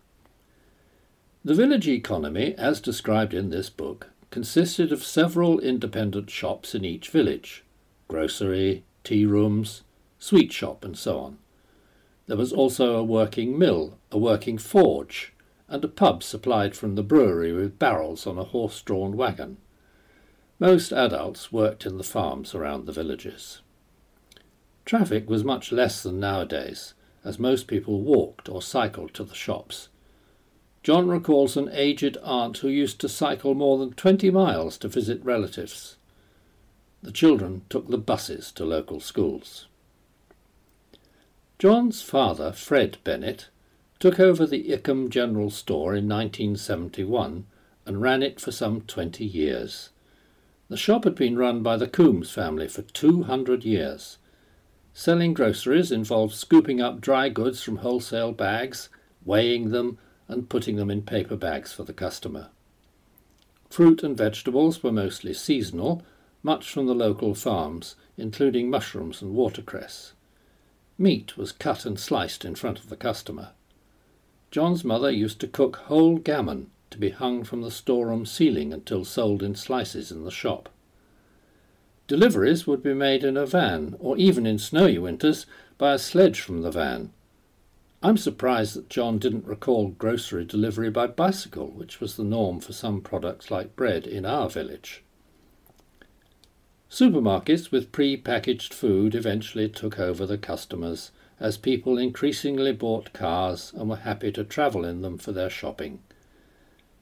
The 1.44 1.54
village 1.54 1.86
economy, 1.86 2.54
as 2.54 2.80
described 2.80 3.34
in 3.34 3.50
this 3.50 3.68
book, 3.68 4.08
consisted 4.30 4.92
of 4.92 5.04
several 5.04 5.60
independent 5.60 6.30
shops 6.30 6.74
in 6.74 6.86
each 6.86 7.10
village 7.10 7.64
grocery, 8.08 8.84
tea 9.04 9.26
rooms, 9.26 9.82
sweet 10.18 10.54
shop, 10.54 10.86
and 10.86 10.96
so 10.96 11.18
on. 11.18 11.36
There 12.28 12.38
was 12.38 12.54
also 12.54 12.96
a 12.96 13.04
working 13.04 13.58
mill, 13.58 13.98
a 14.10 14.18
working 14.18 14.58
forge, 14.58 15.32
and 15.68 15.84
a 15.84 15.88
pub 15.88 16.22
supplied 16.22 16.74
from 16.74 16.94
the 16.94 17.02
brewery 17.02 17.52
with 17.52 17.78
barrels 17.78 18.26
on 18.26 18.38
a 18.38 18.44
horse 18.44 18.82
drawn 18.82 19.16
wagon. 19.16 19.56
Most 20.58 20.92
adults 20.92 21.52
worked 21.52 21.86
in 21.86 21.96
the 21.96 22.04
farms 22.04 22.54
around 22.54 22.86
the 22.86 22.92
villages. 22.92 23.60
Traffic 24.84 25.30
was 25.30 25.44
much 25.44 25.72
less 25.72 26.02
than 26.02 26.18
nowadays, 26.20 26.94
as 27.24 27.38
most 27.38 27.66
people 27.66 28.00
walked 28.00 28.48
or 28.48 28.60
cycled 28.60 29.14
to 29.14 29.24
the 29.24 29.34
shops. 29.34 29.88
John 30.82 31.08
recalls 31.08 31.56
an 31.56 31.70
aged 31.72 32.16
aunt 32.22 32.58
who 32.58 32.68
used 32.68 33.00
to 33.00 33.08
cycle 33.08 33.54
more 33.54 33.78
than 33.78 33.92
20 33.92 34.30
miles 34.30 34.78
to 34.78 34.88
visit 34.88 35.24
relatives. 35.24 35.96
The 37.02 37.12
children 37.12 37.62
took 37.68 37.88
the 37.88 37.98
buses 37.98 38.50
to 38.52 38.64
local 38.64 39.00
schools. 39.00 39.66
John's 41.58 42.00
father, 42.00 42.52
Fred 42.52 42.98
Bennett, 43.04 43.48
took 44.00 44.18
over 44.18 44.46
the 44.46 44.72
Ickham 44.72 45.10
General 45.10 45.50
Store 45.50 45.94
in 45.94 46.08
1971 46.08 47.44
and 47.84 48.00
ran 48.00 48.22
it 48.22 48.40
for 48.40 48.50
some 48.50 48.80
20 48.80 49.24
years. 49.24 49.90
The 50.68 50.78
shop 50.78 51.04
had 51.04 51.14
been 51.14 51.36
run 51.36 51.62
by 51.62 51.76
the 51.76 51.86
Coombs 51.86 52.30
family 52.30 52.66
for 52.66 52.80
200 52.80 53.62
years. 53.62 54.16
Selling 54.94 55.34
groceries 55.34 55.92
involved 55.92 56.34
scooping 56.34 56.80
up 56.80 57.02
dry 57.02 57.28
goods 57.28 57.62
from 57.62 57.76
wholesale 57.76 58.32
bags, 58.32 58.88
weighing 59.22 59.70
them, 59.70 59.98
and 60.28 60.48
putting 60.48 60.76
them 60.76 60.90
in 60.90 61.02
paper 61.02 61.36
bags 61.36 61.72
for 61.72 61.84
the 61.84 61.92
customer. 61.92 62.48
Fruit 63.68 64.02
and 64.02 64.16
vegetables 64.16 64.82
were 64.82 64.92
mostly 64.92 65.34
seasonal, 65.34 66.02
much 66.42 66.70
from 66.70 66.86
the 66.86 66.94
local 66.94 67.34
farms, 67.34 67.96
including 68.16 68.70
mushrooms 68.70 69.20
and 69.20 69.34
watercress. 69.34 70.14
Meat 70.96 71.36
was 71.36 71.52
cut 71.52 71.84
and 71.84 72.00
sliced 72.00 72.46
in 72.46 72.54
front 72.54 72.78
of 72.78 72.88
the 72.88 72.96
customer. 72.96 73.50
John's 74.50 74.84
mother 74.84 75.10
used 75.10 75.40
to 75.40 75.46
cook 75.46 75.76
whole 75.76 76.18
gammon 76.18 76.70
to 76.90 76.98
be 76.98 77.10
hung 77.10 77.44
from 77.44 77.62
the 77.62 77.70
storeroom 77.70 78.26
ceiling 78.26 78.72
until 78.72 79.04
sold 79.04 79.42
in 79.42 79.54
slices 79.54 80.10
in 80.10 80.24
the 80.24 80.30
shop. 80.30 80.68
Deliveries 82.08 82.66
would 82.66 82.82
be 82.82 82.94
made 82.94 83.22
in 83.22 83.36
a 83.36 83.46
van, 83.46 83.94
or 84.00 84.16
even 84.16 84.46
in 84.46 84.58
snowy 84.58 84.98
winters, 84.98 85.46
by 85.78 85.94
a 85.94 85.98
sledge 85.98 86.40
from 86.40 86.62
the 86.62 86.72
van. 86.72 87.12
I'm 88.02 88.16
surprised 88.16 88.74
that 88.74 88.88
John 88.88 89.18
didn't 89.18 89.46
recall 89.46 89.88
grocery 89.88 90.44
delivery 90.44 90.90
by 90.90 91.06
bicycle, 91.06 91.68
which 91.68 92.00
was 92.00 92.16
the 92.16 92.24
norm 92.24 92.58
for 92.58 92.72
some 92.72 93.00
products 93.02 93.50
like 93.50 93.76
bread 93.76 94.06
in 94.06 94.26
our 94.26 94.50
village. 94.50 95.04
Supermarkets 96.90 97.70
with 97.70 97.92
pre-packaged 97.92 98.74
food 98.74 99.14
eventually 99.14 99.68
took 99.68 100.00
over 100.00 100.26
the 100.26 100.38
customers 100.38 101.12
as 101.40 101.56
people 101.56 101.98
increasingly 101.98 102.72
bought 102.72 103.12
cars 103.12 103.72
and 103.74 103.88
were 103.88 103.96
happy 103.96 104.30
to 104.30 104.44
travel 104.44 104.84
in 104.84 105.00
them 105.00 105.18
for 105.18 105.32
their 105.32 105.50
shopping. 105.50 106.00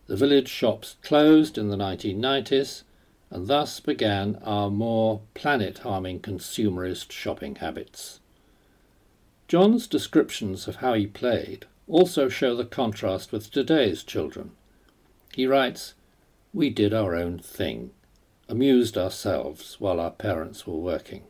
The 0.06 0.16
village 0.16 0.48
shops 0.48 0.96
closed 1.02 1.58
in 1.58 1.68
the 1.68 1.76
1990s 1.76 2.84
and 3.30 3.46
thus 3.46 3.80
began 3.80 4.36
our 4.44 4.70
more 4.70 5.20
planet-harming 5.34 6.20
consumerist 6.20 7.12
shopping 7.12 7.56
habits. 7.56 8.20
John's 9.48 9.86
descriptions 9.86 10.68
of 10.68 10.76
how 10.76 10.94
he 10.94 11.06
played 11.06 11.66
also 11.86 12.28
show 12.28 12.54
the 12.54 12.64
contrast 12.64 13.32
with 13.32 13.50
today's 13.50 14.02
children. 14.02 14.52
He 15.34 15.46
writes, 15.46 15.94
We 16.54 16.70
did 16.70 16.94
our 16.94 17.14
own 17.14 17.38
thing 17.38 17.90
amused 18.48 18.96
ourselves 18.96 19.76
while 19.78 20.00
our 20.00 20.10
parents 20.10 20.66
were 20.66 20.78
working. 20.78 21.24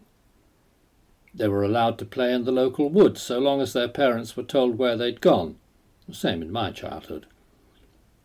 They 1.38 1.46
were 1.46 1.62
allowed 1.62 1.98
to 1.98 2.04
play 2.04 2.32
in 2.34 2.44
the 2.44 2.52
local 2.52 2.90
woods 2.90 3.22
so 3.22 3.38
long 3.38 3.60
as 3.60 3.72
their 3.72 3.86
parents 3.86 4.36
were 4.36 4.42
told 4.42 4.76
where 4.76 4.96
they'd 4.96 5.20
gone. 5.20 5.54
The 6.08 6.14
same 6.14 6.42
in 6.42 6.50
my 6.50 6.72
childhood. 6.72 7.26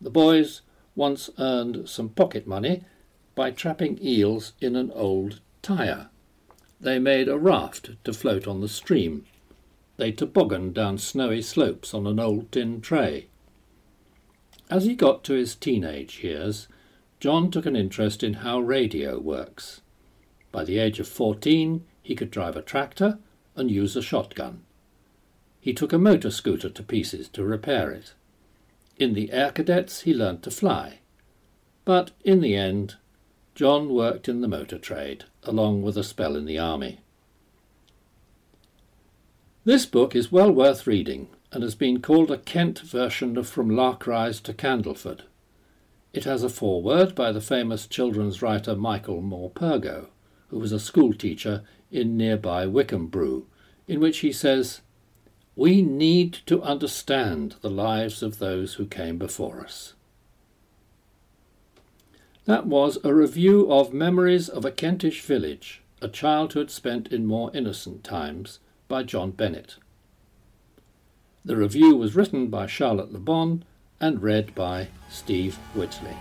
The 0.00 0.10
boys 0.10 0.62
once 0.96 1.30
earned 1.38 1.88
some 1.88 2.08
pocket 2.08 2.44
money 2.44 2.82
by 3.36 3.52
trapping 3.52 4.00
eels 4.02 4.52
in 4.60 4.74
an 4.74 4.90
old 4.92 5.40
tyre. 5.62 6.08
They 6.80 6.98
made 6.98 7.28
a 7.28 7.38
raft 7.38 7.90
to 8.02 8.12
float 8.12 8.48
on 8.48 8.60
the 8.60 8.68
stream. 8.68 9.26
They 9.96 10.10
tobogganed 10.10 10.74
down 10.74 10.98
snowy 10.98 11.40
slopes 11.40 11.94
on 11.94 12.08
an 12.08 12.18
old 12.18 12.50
tin 12.50 12.80
tray. 12.80 13.28
As 14.68 14.86
he 14.86 14.94
got 14.94 15.22
to 15.24 15.34
his 15.34 15.54
teenage 15.54 16.24
years, 16.24 16.66
John 17.20 17.52
took 17.52 17.64
an 17.64 17.76
interest 17.76 18.24
in 18.24 18.34
how 18.34 18.58
radio 18.58 19.20
works. 19.20 19.82
By 20.50 20.64
the 20.64 20.78
age 20.78 20.98
of 20.98 21.06
14, 21.06 21.84
he 22.04 22.14
could 22.14 22.30
drive 22.30 22.54
a 22.54 22.62
tractor 22.62 23.18
and 23.56 23.70
use 23.70 23.96
a 23.96 24.02
shotgun. 24.02 24.62
He 25.58 25.72
took 25.72 25.92
a 25.92 25.98
motor 25.98 26.30
scooter 26.30 26.68
to 26.68 26.82
pieces 26.82 27.28
to 27.30 27.42
repair 27.42 27.90
it. 27.90 28.12
In 28.98 29.14
the 29.14 29.32
Air 29.32 29.50
Cadets, 29.50 30.02
he 30.02 30.14
learned 30.14 30.42
to 30.44 30.50
fly. 30.50 31.00
But 31.84 32.12
in 32.22 32.40
the 32.42 32.54
end, 32.54 32.96
John 33.54 33.88
worked 33.88 34.28
in 34.28 34.42
the 34.42 34.48
motor 34.48 34.78
trade, 34.78 35.24
along 35.42 35.82
with 35.82 35.96
a 35.96 36.04
spell 36.04 36.36
in 36.36 36.44
the 36.44 36.58
army. 36.58 37.00
This 39.64 39.86
book 39.86 40.14
is 40.14 40.30
well 40.30 40.52
worth 40.52 40.86
reading 40.86 41.28
and 41.50 41.62
has 41.62 41.74
been 41.74 42.02
called 42.02 42.30
a 42.30 42.36
Kent 42.36 42.80
version 42.80 43.38
of 43.38 43.48
From 43.48 43.70
Larkrise 43.70 44.42
to 44.42 44.52
Candleford. 44.52 45.22
It 46.12 46.24
has 46.24 46.42
a 46.42 46.50
foreword 46.50 47.14
by 47.14 47.32
the 47.32 47.40
famous 47.40 47.86
children's 47.86 48.42
writer 48.42 48.76
Michael 48.76 49.22
Morpurgo, 49.22 50.08
who 50.48 50.58
was 50.58 50.72
a 50.72 50.80
schoolteacher 50.80 51.62
in 51.90 52.16
nearby 52.16 52.66
Wickham 52.66 53.10
in 53.86 54.00
which 54.00 54.18
he 54.18 54.32
says, 54.32 54.80
We 55.56 55.82
need 55.82 56.32
to 56.46 56.62
understand 56.62 57.56
the 57.60 57.70
lives 57.70 58.22
of 58.22 58.38
those 58.38 58.74
who 58.74 58.86
came 58.86 59.18
before 59.18 59.60
us. 59.60 59.94
That 62.46 62.66
was 62.66 62.98
a 63.02 63.14
review 63.14 63.72
of 63.72 63.94
Memories 63.94 64.48
of 64.48 64.64
a 64.64 64.70
Kentish 64.70 65.22
Village, 65.22 65.82
a 66.02 66.08
childhood 66.08 66.70
spent 66.70 67.08
in 67.08 67.24
more 67.24 67.50
innocent 67.54 68.04
times, 68.04 68.58
by 68.86 69.02
John 69.02 69.30
Bennett. 69.30 69.76
The 71.44 71.56
review 71.56 71.96
was 71.96 72.14
written 72.14 72.48
by 72.48 72.66
Charlotte 72.66 73.12
Le 73.12 73.18
Bon 73.18 73.64
and 74.00 74.22
read 74.22 74.54
by 74.54 74.88
Steve 75.08 75.56
Whitley. 75.74 76.16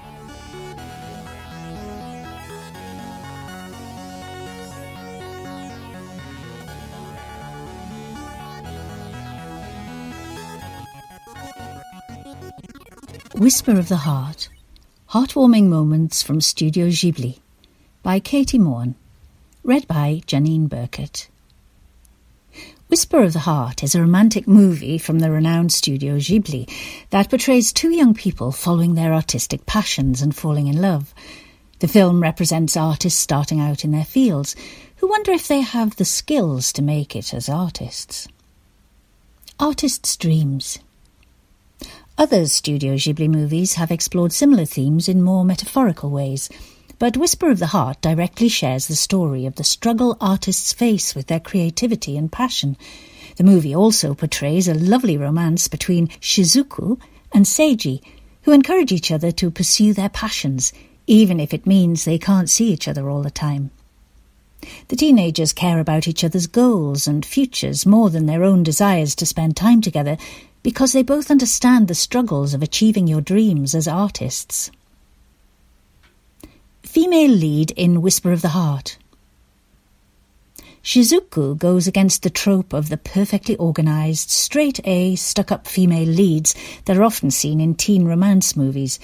Whisper 13.36 13.80
of 13.80 13.90
the 13.90 13.98
Heart 13.98 14.48
Heartwarming 15.10 15.64
Moments 15.64 16.22
from 16.22 16.40
Studio 16.40 16.90
Ghibli 16.90 17.40
by 18.04 18.20
Katie 18.20 18.60
Morn. 18.60 18.94
Read 19.64 19.88
by 19.88 20.22
Janine 20.28 20.70
Burkett. 20.70 21.30
Whisper 22.90 23.24
of 23.24 23.34
the 23.34 23.40
Heart 23.40 23.82
is 23.82 23.96
a 23.96 24.02
romantic 24.02 24.48
movie 24.48 25.00
from 25.00 25.18
the 25.18 25.32
renowned 25.32 25.72
studio 25.72 26.18
Ghibli 26.18 26.70
that 27.10 27.32
portrays 27.32 27.74
two 27.74 27.90
young 27.90 28.14
people 28.14 28.52
following 28.52 28.94
their 28.94 29.16
artistic 29.16 29.66
passions 29.66 30.22
and 30.22 30.36
falling 30.36 30.68
in 30.68 30.80
love. 30.80 31.12
The 31.80 31.88
film 31.88 32.22
represents 32.22 32.78
artists 32.78 33.20
starting 33.20 33.60
out 33.60 33.84
in 33.84 33.90
their 33.90 34.06
fields 34.06 34.56
who 34.98 35.08
wonder 35.08 35.32
if 35.32 35.48
they 35.48 35.62
have 35.62 35.96
the 35.96 36.06
skills 36.06 36.72
to 36.74 36.84
make 36.84 37.16
it 37.16 37.34
as 37.34 37.50
artists. 37.50 38.28
Artists' 39.60 40.18
Dreams 40.18 40.78
Other 42.18 42.46
Studio 42.48 42.96
Ghibli 42.96 43.28
movies 43.28 43.74
have 43.74 43.92
explored 43.92 44.32
similar 44.32 44.66
themes 44.66 45.10
in 45.10 45.22
more 45.22 45.44
metaphorical 45.44 46.10
ways– 46.10 46.50
but 47.04 47.18
Whisper 47.18 47.52
of 47.52 47.60
the 47.60 47.68
Heart 47.68 48.00
directly 48.00 48.48
shares 48.48 48.88
the 48.88 48.96
story 48.96 49.46
of 49.46 49.56
the 49.56 49.64
struggle 49.66 50.16
artists 50.22 50.72
face 50.72 51.14
with 51.14 51.28
their 51.28 51.42
creativity 51.42 52.16
and 52.16 52.32
passion. 52.32 52.78
The 53.36 53.44
movie 53.44 53.76
also 53.76 54.14
portrays 54.14 54.70
a 54.70 54.74
lovely 54.74 55.18
romance 55.18 55.68
between 55.68 56.08
Shizuku 56.22 56.98
and 57.34 57.46
Seiji, 57.46 58.02
who 58.44 58.54
encourage 58.54 58.94
each 58.94 59.12
other 59.12 59.32
to 59.32 59.52
pursue 59.52 59.94
their 59.94 60.08
passions, 60.08 60.72
even 61.06 61.42
if 61.42 61.54
it 61.54 61.68
means 61.68 62.06
they 62.06 62.18
can't 62.18 62.50
see 62.50 62.72
each 62.72 62.88
other 62.88 63.10
all 63.10 63.22
the 63.22 63.30
time. 63.30 63.72
The 64.88 64.96
teenagers 64.96 65.52
care 65.52 65.80
about 65.80 66.08
each 66.08 66.24
other's 66.24 66.48
goals 66.48 67.06
and 67.06 67.26
futures 67.26 67.86
more 67.86 68.10
than 68.10 68.28
their 68.28 68.46
own 68.46 68.64
desires 68.64 69.14
to 69.16 69.26
spend 69.26 69.58
time 69.58 69.82
together 69.82 70.18
because 70.64 70.94
they 70.94 71.04
both 71.04 71.30
understand 71.30 71.88
the 71.88 71.96
struggles 71.96 72.54
of 72.54 72.64
achieving 72.64 73.06
your 73.06 73.22
dreams 73.22 73.76
as 73.76 73.88
artists. 73.88 74.72
Female 76.82 77.32
lead 77.32 77.72
in 77.72 78.02
Whisper 78.02 78.32
of 78.32 78.42
the 78.42 78.50
Heart. 78.50 78.98
Shizuku 80.84 81.58
goes 81.58 81.88
against 81.88 82.24
the 82.24 82.30
trope 82.30 82.74
of 82.74 82.90
the 82.90 82.98
perfectly 82.98 83.58
organised, 83.58 84.30
straight 84.30 84.80
A, 84.86 85.16
stuck 85.16 85.52
up 85.52 85.66
female 85.66 86.08
leads 86.08 86.56
that 86.86 86.98
are 86.98 87.04
often 87.04 87.32
seen 87.32 87.62
in 87.62 87.76
teen 87.76 88.06
romance 88.06 88.58
movies. 88.58 89.00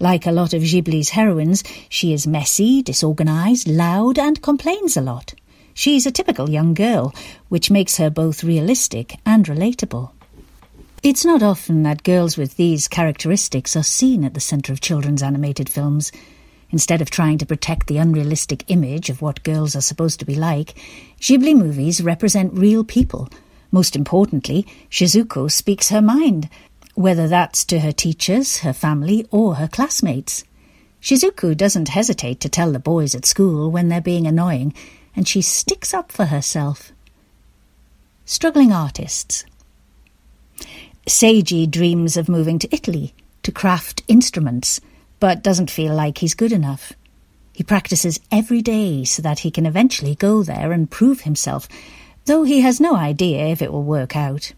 Like 0.00 0.26
a 0.26 0.32
lot 0.32 0.54
of 0.54 0.62
Ghibli's 0.62 1.10
heroines, 1.10 1.64
she 1.88 2.12
is 2.12 2.26
messy, 2.26 2.82
disorganised, 2.82 3.68
loud, 3.68 4.18
and 4.18 4.40
complains 4.40 4.96
a 4.96 5.02
lot. 5.02 5.34
She's 5.74 6.06
a 6.06 6.10
typical 6.10 6.48
young 6.48 6.72
girl, 6.72 7.14
which 7.48 7.70
makes 7.70 7.98
her 7.98 8.08
both 8.08 8.42
realistic 8.42 9.16
and 9.26 9.44
relatable. 9.44 10.10
It's 11.00 11.24
not 11.24 11.44
often 11.44 11.84
that 11.84 12.02
girls 12.02 12.36
with 12.36 12.56
these 12.56 12.88
characteristics 12.88 13.76
are 13.76 13.84
seen 13.84 14.24
at 14.24 14.34
the 14.34 14.40
centre 14.40 14.72
of 14.72 14.80
children's 14.80 15.22
animated 15.22 15.68
films. 15.68 16.10
Instead 16.70 17.00
of 17.00 17.08
trying 17.08 17.38
to 17.38 17.46
protect 17.46 17.86
the 17.86 17.98
unrealistic 17.98 18.64
image 18.66 19.08
of 19.08 19.22
what 19.22 19.44
girls 19.44 19.76
are 19.76 19.80
supposed 19.80 20.18
to 20.18 20.26
be 20.26 20.34
like, 20.34 20.74
Ghibli 21.20 21.54
movies 21.54 22.02
represent 22.02 22.52
real 22.52 22.82
people. 22.82 23.28
Most 23.70 23.94
importantly, 23.94 24.66
Shizuku 24.90 25.48
speaks 25.52 25.90
her 25.90 26.02
mind, 26.02 26.48
whether 26.94 27.28
that's 27.28 27.64
to 27.66 27.78
her 27.78 27.92
teachers, 27.92 28.58
her 28.58 28.72
family, 28.72 29.24
or 29.30 29.54
her 29.54 29.68
classmates. 29.68 30.42
Shizuku 31.00 31.56
doesn't 31.56 31.90
hesitate 31.90 32.40
to 32.40 32.48
tell 32.48 32.72
the 32.72 32.80
boys 32.80 33.14
at 33.14 33.24
school 33.24 33.70
when 33.70 33.88
they're 33.88 34.00
being 34.00 34.26
annoying, 34.26 34.74
and 35.14 35.28
she 35.28 35.42
sticks 35.42 35.94
up 35.94 36.10
for 36.10 36.24
herself. 36.24 36.90
Struggling 38.24 38.72
artists. 38.72 39.44
Seiji 41.08 41.70
dreams 41.70 42.18
of 42.18 42.28
moving 42.28 42.58
to 42.58 42.68
Italy 42.70 43.14
to 43.42 43.50
craft 43.50 44.02
instruments, 44.08 44.78
but 45.20 45.42
doesn't 45.42 45.70
feel 45.70 45.94
like 45.94 46.18
he's 46.18 46.34
good 46.34 46.52
enough. 46.52 46.92
He 47.54 47.64
practices 47.64 48.20
every 48.30 48.60
day 48.60 49.04
so 49.04 49.22
that 49.22 49.38
he 49.38 49.50
can 49.50 49.64
eventually 49.64 50.14
go 50.14 50.42
there 50.42 50.70
and 50.70 50.90
prove 50.90 51.22
himself, 51.22 51.66
though 52.26 52.42
he 52.42 52.60
has 52.60 52.78
no 52.78 52.94
idea 52.94 53.46
if 53.46 53.62
it 53.62 53.72
will 53.72 53.84
work 53.84 54.16
out. 54.16 54.52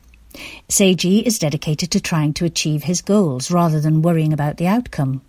Seiji 0.69 1.23
is 1.23 1.39
dedicated 1.39 1.93
to 1.93 2.01
trying 2.01 2.35
to 2.35 2.45
achieve 2.45 2.83
his 2.83 3.01
goals 3.01 3.53
rather 3.53 3.81
than 3.81 4.03
worrying 4.03 4.33
about 4.33 4.57
the 4.57 4.67
outcome. 4.67 5.23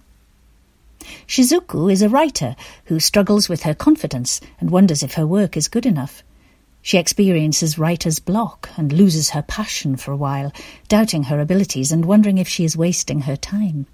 Shizuku 1.28 1.92
is 1.92 2.02
a 2.02 2.10
writer 2.10 2.56
who 2.86 3.00
struggles 3.00 3.48
with 3.48 3.62
her 3.62 3.76
confidence 3.76 4.42
and 4.60 4.72
wonders 4.72 5.04
if 5.04 5.14
her 5.14 5.28
work 5.28 5.56
is 5.56 5.68
good 5.68 5.86
enough. 5.86 6.24
She 6.84 6.98
experiences 6.98 7.78
writer's 7.78 8.20
block 8.20 8.70
and 8.76 8.92
loses 8.92 9.30
her 9.30 9.44
passion 9.44 9.96
for 9.98 10.12
a 10.12 10.18
while, 10.18 10.52
doubting 10.88 11.24
her 11.24 11.40
abilities 11.40 11.92
and 11.92 12.06
wondering 12.06 12.40
if 12.40 12.48
she 12.48 12.66
is 12.66 12.76
wasting 12.76 13.22
her 13.22 13.36
time. 13.36 13.86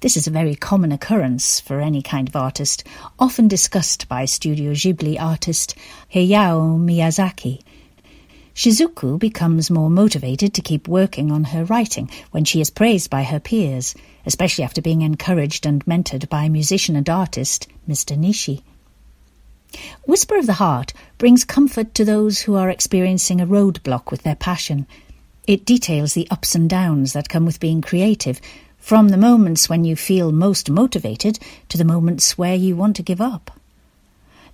This 0.00 0.18
is 0.18 0.26
a 0.26 0.30
very 0.30 0.54
common 0.54 0.92
occurrence 0.92 1.58
for 1.60 1.80
any 1.80 2.02
kind 2.02 2.28
of 2.28 2.36
artist, 2.36 2.84
often 3.18 3.48
discussed 3.48 4.06
by 4.08 4.26
Studio 4.26 4.72
Ghibli 4.72 5.18
artist 5.18 5.74
Hayao 6.12 6.78
Miyazaki. 6.78 7.62
Shizuku 8.54 9.18
becomes 9.18 9.70
more 9.70 9.88
motivated 9.88 10.52
to 10.54 10.62
keep 10.62 10.86
working 10.88 11.32
on 11.32 11.44
her 11.44 11.64
writing 11.64 12.10
when 12.32 12.44
she 12.44 12.60
is 12.60 12.68
praised 12.68 13.08
by 13.08 13.22
her 13.22 13.40
peers, 13.40 13.94
especially 14.26 14.64
after 14.64 14.82
being 14.82 15.00
encouraged 15.00 15.64
and 15.64 15.84
mentored 15.86 16.28
by 16.28 16.50
musician 16.50 16.96
and 16.96 17.08
artist 17.08 17.66
Mr. 17.88 18.14
Nishi. 18.18 18.62
Whisper 20.04 20.36
of 20.36 20.46
the 20.46 20.54
Heart 20.54 20.92
brings 21.18 21.44
comfort 21.44 21.94
to 21.94 22.04
those 22.04 22.40
who 22.40 22.54
are 22.54 22.70
experiencing 22.70 23.40
a 23.40 23.46
roadblock 23.46 24.10
with 24.10 24.22
their 24.22 24.36
passion. 24.36 24.86
It 25.46 25.64
details 25.64 26.14
the 26.14 26.28
ups 26.30 26.54
and 26.54 26.68
downs 26.68 27.12
that 27.12 27.28
come 27.28 27.46
with 27.46 27.60
being 27.60 27.80
creative, 27.82 28.40
from 28.78 29.08
the 29.08 29.16
moments 29.16 29.68
when 29.68 29.84
you 29.84 29.96
feel 29.96 30.30
most 30.30 30.70
motivated 30.70 31.38
to 31.68 31.76
the 31.76 31.84
moments 31.84 32.38
where 32.38 32.54
you 32.54 32.76
want 32.76 32.94
to 32.96 33.02
give 33.02 33.20
up. 33.20 33.50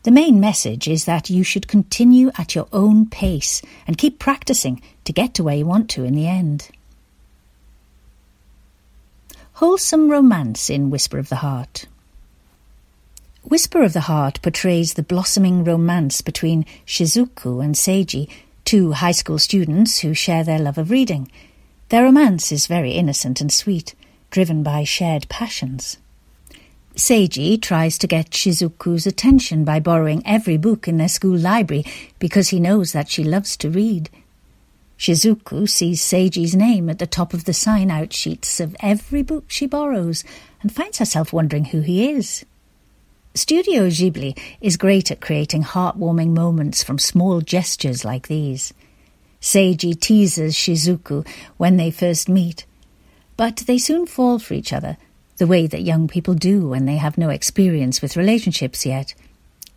The 0.05 0.11
main 0.11 0.41
message 0.41 0.89
is 0.89 1.05
that 1.05 1.31
you 1.31 1.45
should 1.45 1.69
continue 1.69 2.33
at 2.39 2.55
your 2.55 2.67
own 2.73 3.07
pace 3.07 3.63
and 3.87 3.99
keep 3.99 4.19
practicing 4.19 4.81
to 5.05 5.13
get 5.13 5.35
to 5.35 5.45
where 5.45 5.57
you 5.57 5.67
want 5.67 5.91
to 5.91 6.05
in 6.05 6.15
the 6.15 6.27
end. 6.27 6.71
Wholesome 9.55 10.11
romance 10.11 10.71
in 10.71 10.91
Whisper 10.91 11.19
of 11.19 11.29
the 11.29 11.37
Heart. 11.37 11.87
Whisper 13.45 13.83
of 13.83 13.93
the 13.93 14.03
Heart 14.03 14.41
portrays 14.41 14.95
the 14.95 15.03
blossoming 15.03 15.65
romance 15.65 16.21
between 16.21 16.65
Shizuku 16.87 17.63
and 17.63 17.75
Seiji, 17.75 18.29
two 18.65 18.93
high 18.93 19.13
school 19.13 19.39
students 19.39 19.99
who 19.99 20.15
share 20.15 20.45
their 20.45 20.61
love 20.61 20.79
of 20.79 20.91
reading. 20.91 21.31
Their 21.89 22.05
romance 22.05 22.53
is 22.53 22.69
very 22.69 22.93
innocent 22.93 23.41
and 23.41 23.53
sweet, 23.53 23.97
driven 24.31 24.63
by 24.63 24.85
shared 24.85 25.29
passions. 25.29 25.99
Seiji 26.95 27.61
tries 27.61 27.99
to 27.99 28.07
get 28.07 28.31
Shizuku's 28.31 29.09
attention 29.09 29.65
by 29.65 29.81
borrowing 29.81 30.23
every 30.25 30.57
book 30.57 30.87
in 30.87 30.99
their 30.99 31.09
school 31.09 31.37
library 31.37 31.85
because 32.21 32.51
he 32.51 32.61
knows 32.61 32.93
that 32.93 33.11
she 33.11 33.25
loves 33.25 33.57
to 33.57 33.69
read. 33.69 34.09
Shizuku 34.99 35.69
sees 35.69 36.01
Seiji's 36.01 36.55
name 36.55 36.89
at 36.89 37.01
the 37.01 37.09
top 37.09 37.35
of 37.35 37.45
the 37.45 37.53
sign 37.53 37.91
out 37.91 38.13
sheets 38.13 38.61
of 38.61 38.77
every 38.79 39.23
book 39.23 39.47
she 39.49 39.67
borrows 39.67 40.23
and 40.61 40.73
finds 40.73 40.99
herself 40.99 41.33
wondering 41.33 41.67
who 41.67 41.81
he 41.81 42.09
is. 42.09 42.45
Studio 43.35 43.89
Ghibli 43.89 44.39
is 44.61 44.77
great 44.77 45.11
at 45.11 45.23
creating 45.23 45.63
heartwarming 45.63 46.35
moments 46.35 46.83
from 46.83 46.99
small 46.99 47.41
gestures 47.41 48.05
like 48.05 48.29
these. 48.29 48.75
Seiji 49.41 49.99
teases 49.99 50.55
Shizuku 50.55 51.27
when 51.57 51.79
they 51.79 51.91
first 51.91 52.29
meet, 52.29 52.67
but 53.39 53.65
they 53.67 53.79
soon 53.79 54.05
fall 54.05 54.39
for 54.39 54.53
each 54.53 54.71
other 54.71 54.99
the 55.39 55.47
way 55.47 55.67
that 55.67 55.81
young 55.81 56.09
people 56.09 56.35
do 56.35 56.69
when 56.69 56.85
they 56.85 56.97
have 56.97 57.17
no 57.17 57.31
experience 57.31 58.03
with 58.03 58.19
relationships 58.19 58.85
yet. 58.85 59.15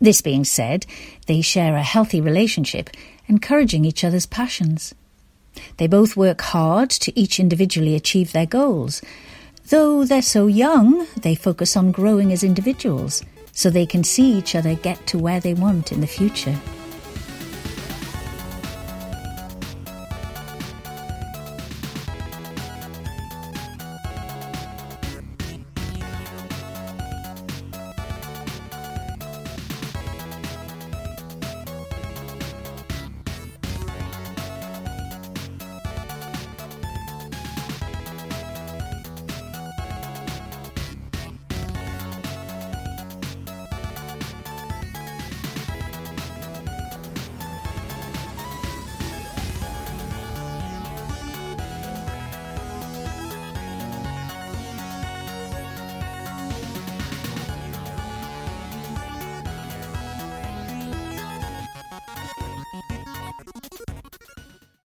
This 0.01 0.19
being 0.19 0.43
said, 0.43 0.85
they 1.27 1.39
share 1.39 1.77
a 1.77 1.81
healthy 1.81 2.19
relationship, 2.19 2.89
encouraging 3.27 3.85
each 3.85 4.03
other's 4.03 4.25
passions. 4.25 4.93
They 5.77 5.87
both 5.87 6.17
work 6.17 6.41
hard 6.41 6.89
to 6.89 7.17
each 7.17 7.39
individually 7.39 7.95
achieve 7.95 8.33
their 8.33 8.45
goals. 8.45 9.01
Though 9.69 10.03
they're 10.03 10.21
so 10.21 10.47
young, 10.47 11.07
they 11.15 11.35
focus 11.35 11.77
on 11.77 11.93
growing 11.93 12.33
as 12.33 12.43
individuals 12.43 13.23
so 13.55 13.71
they 13.71 13.87
can 13.87 14.03
see 14.03 14.33
each 14.33 14.53
other 14.53 14.75
get 14.75 15.07
to 15.07 15.17
where 15.17 15.39
they 15.39 15.55
want 15.55 15.91
in 15.91 16.01
the 16.01 16.07
future. 16.07 16.55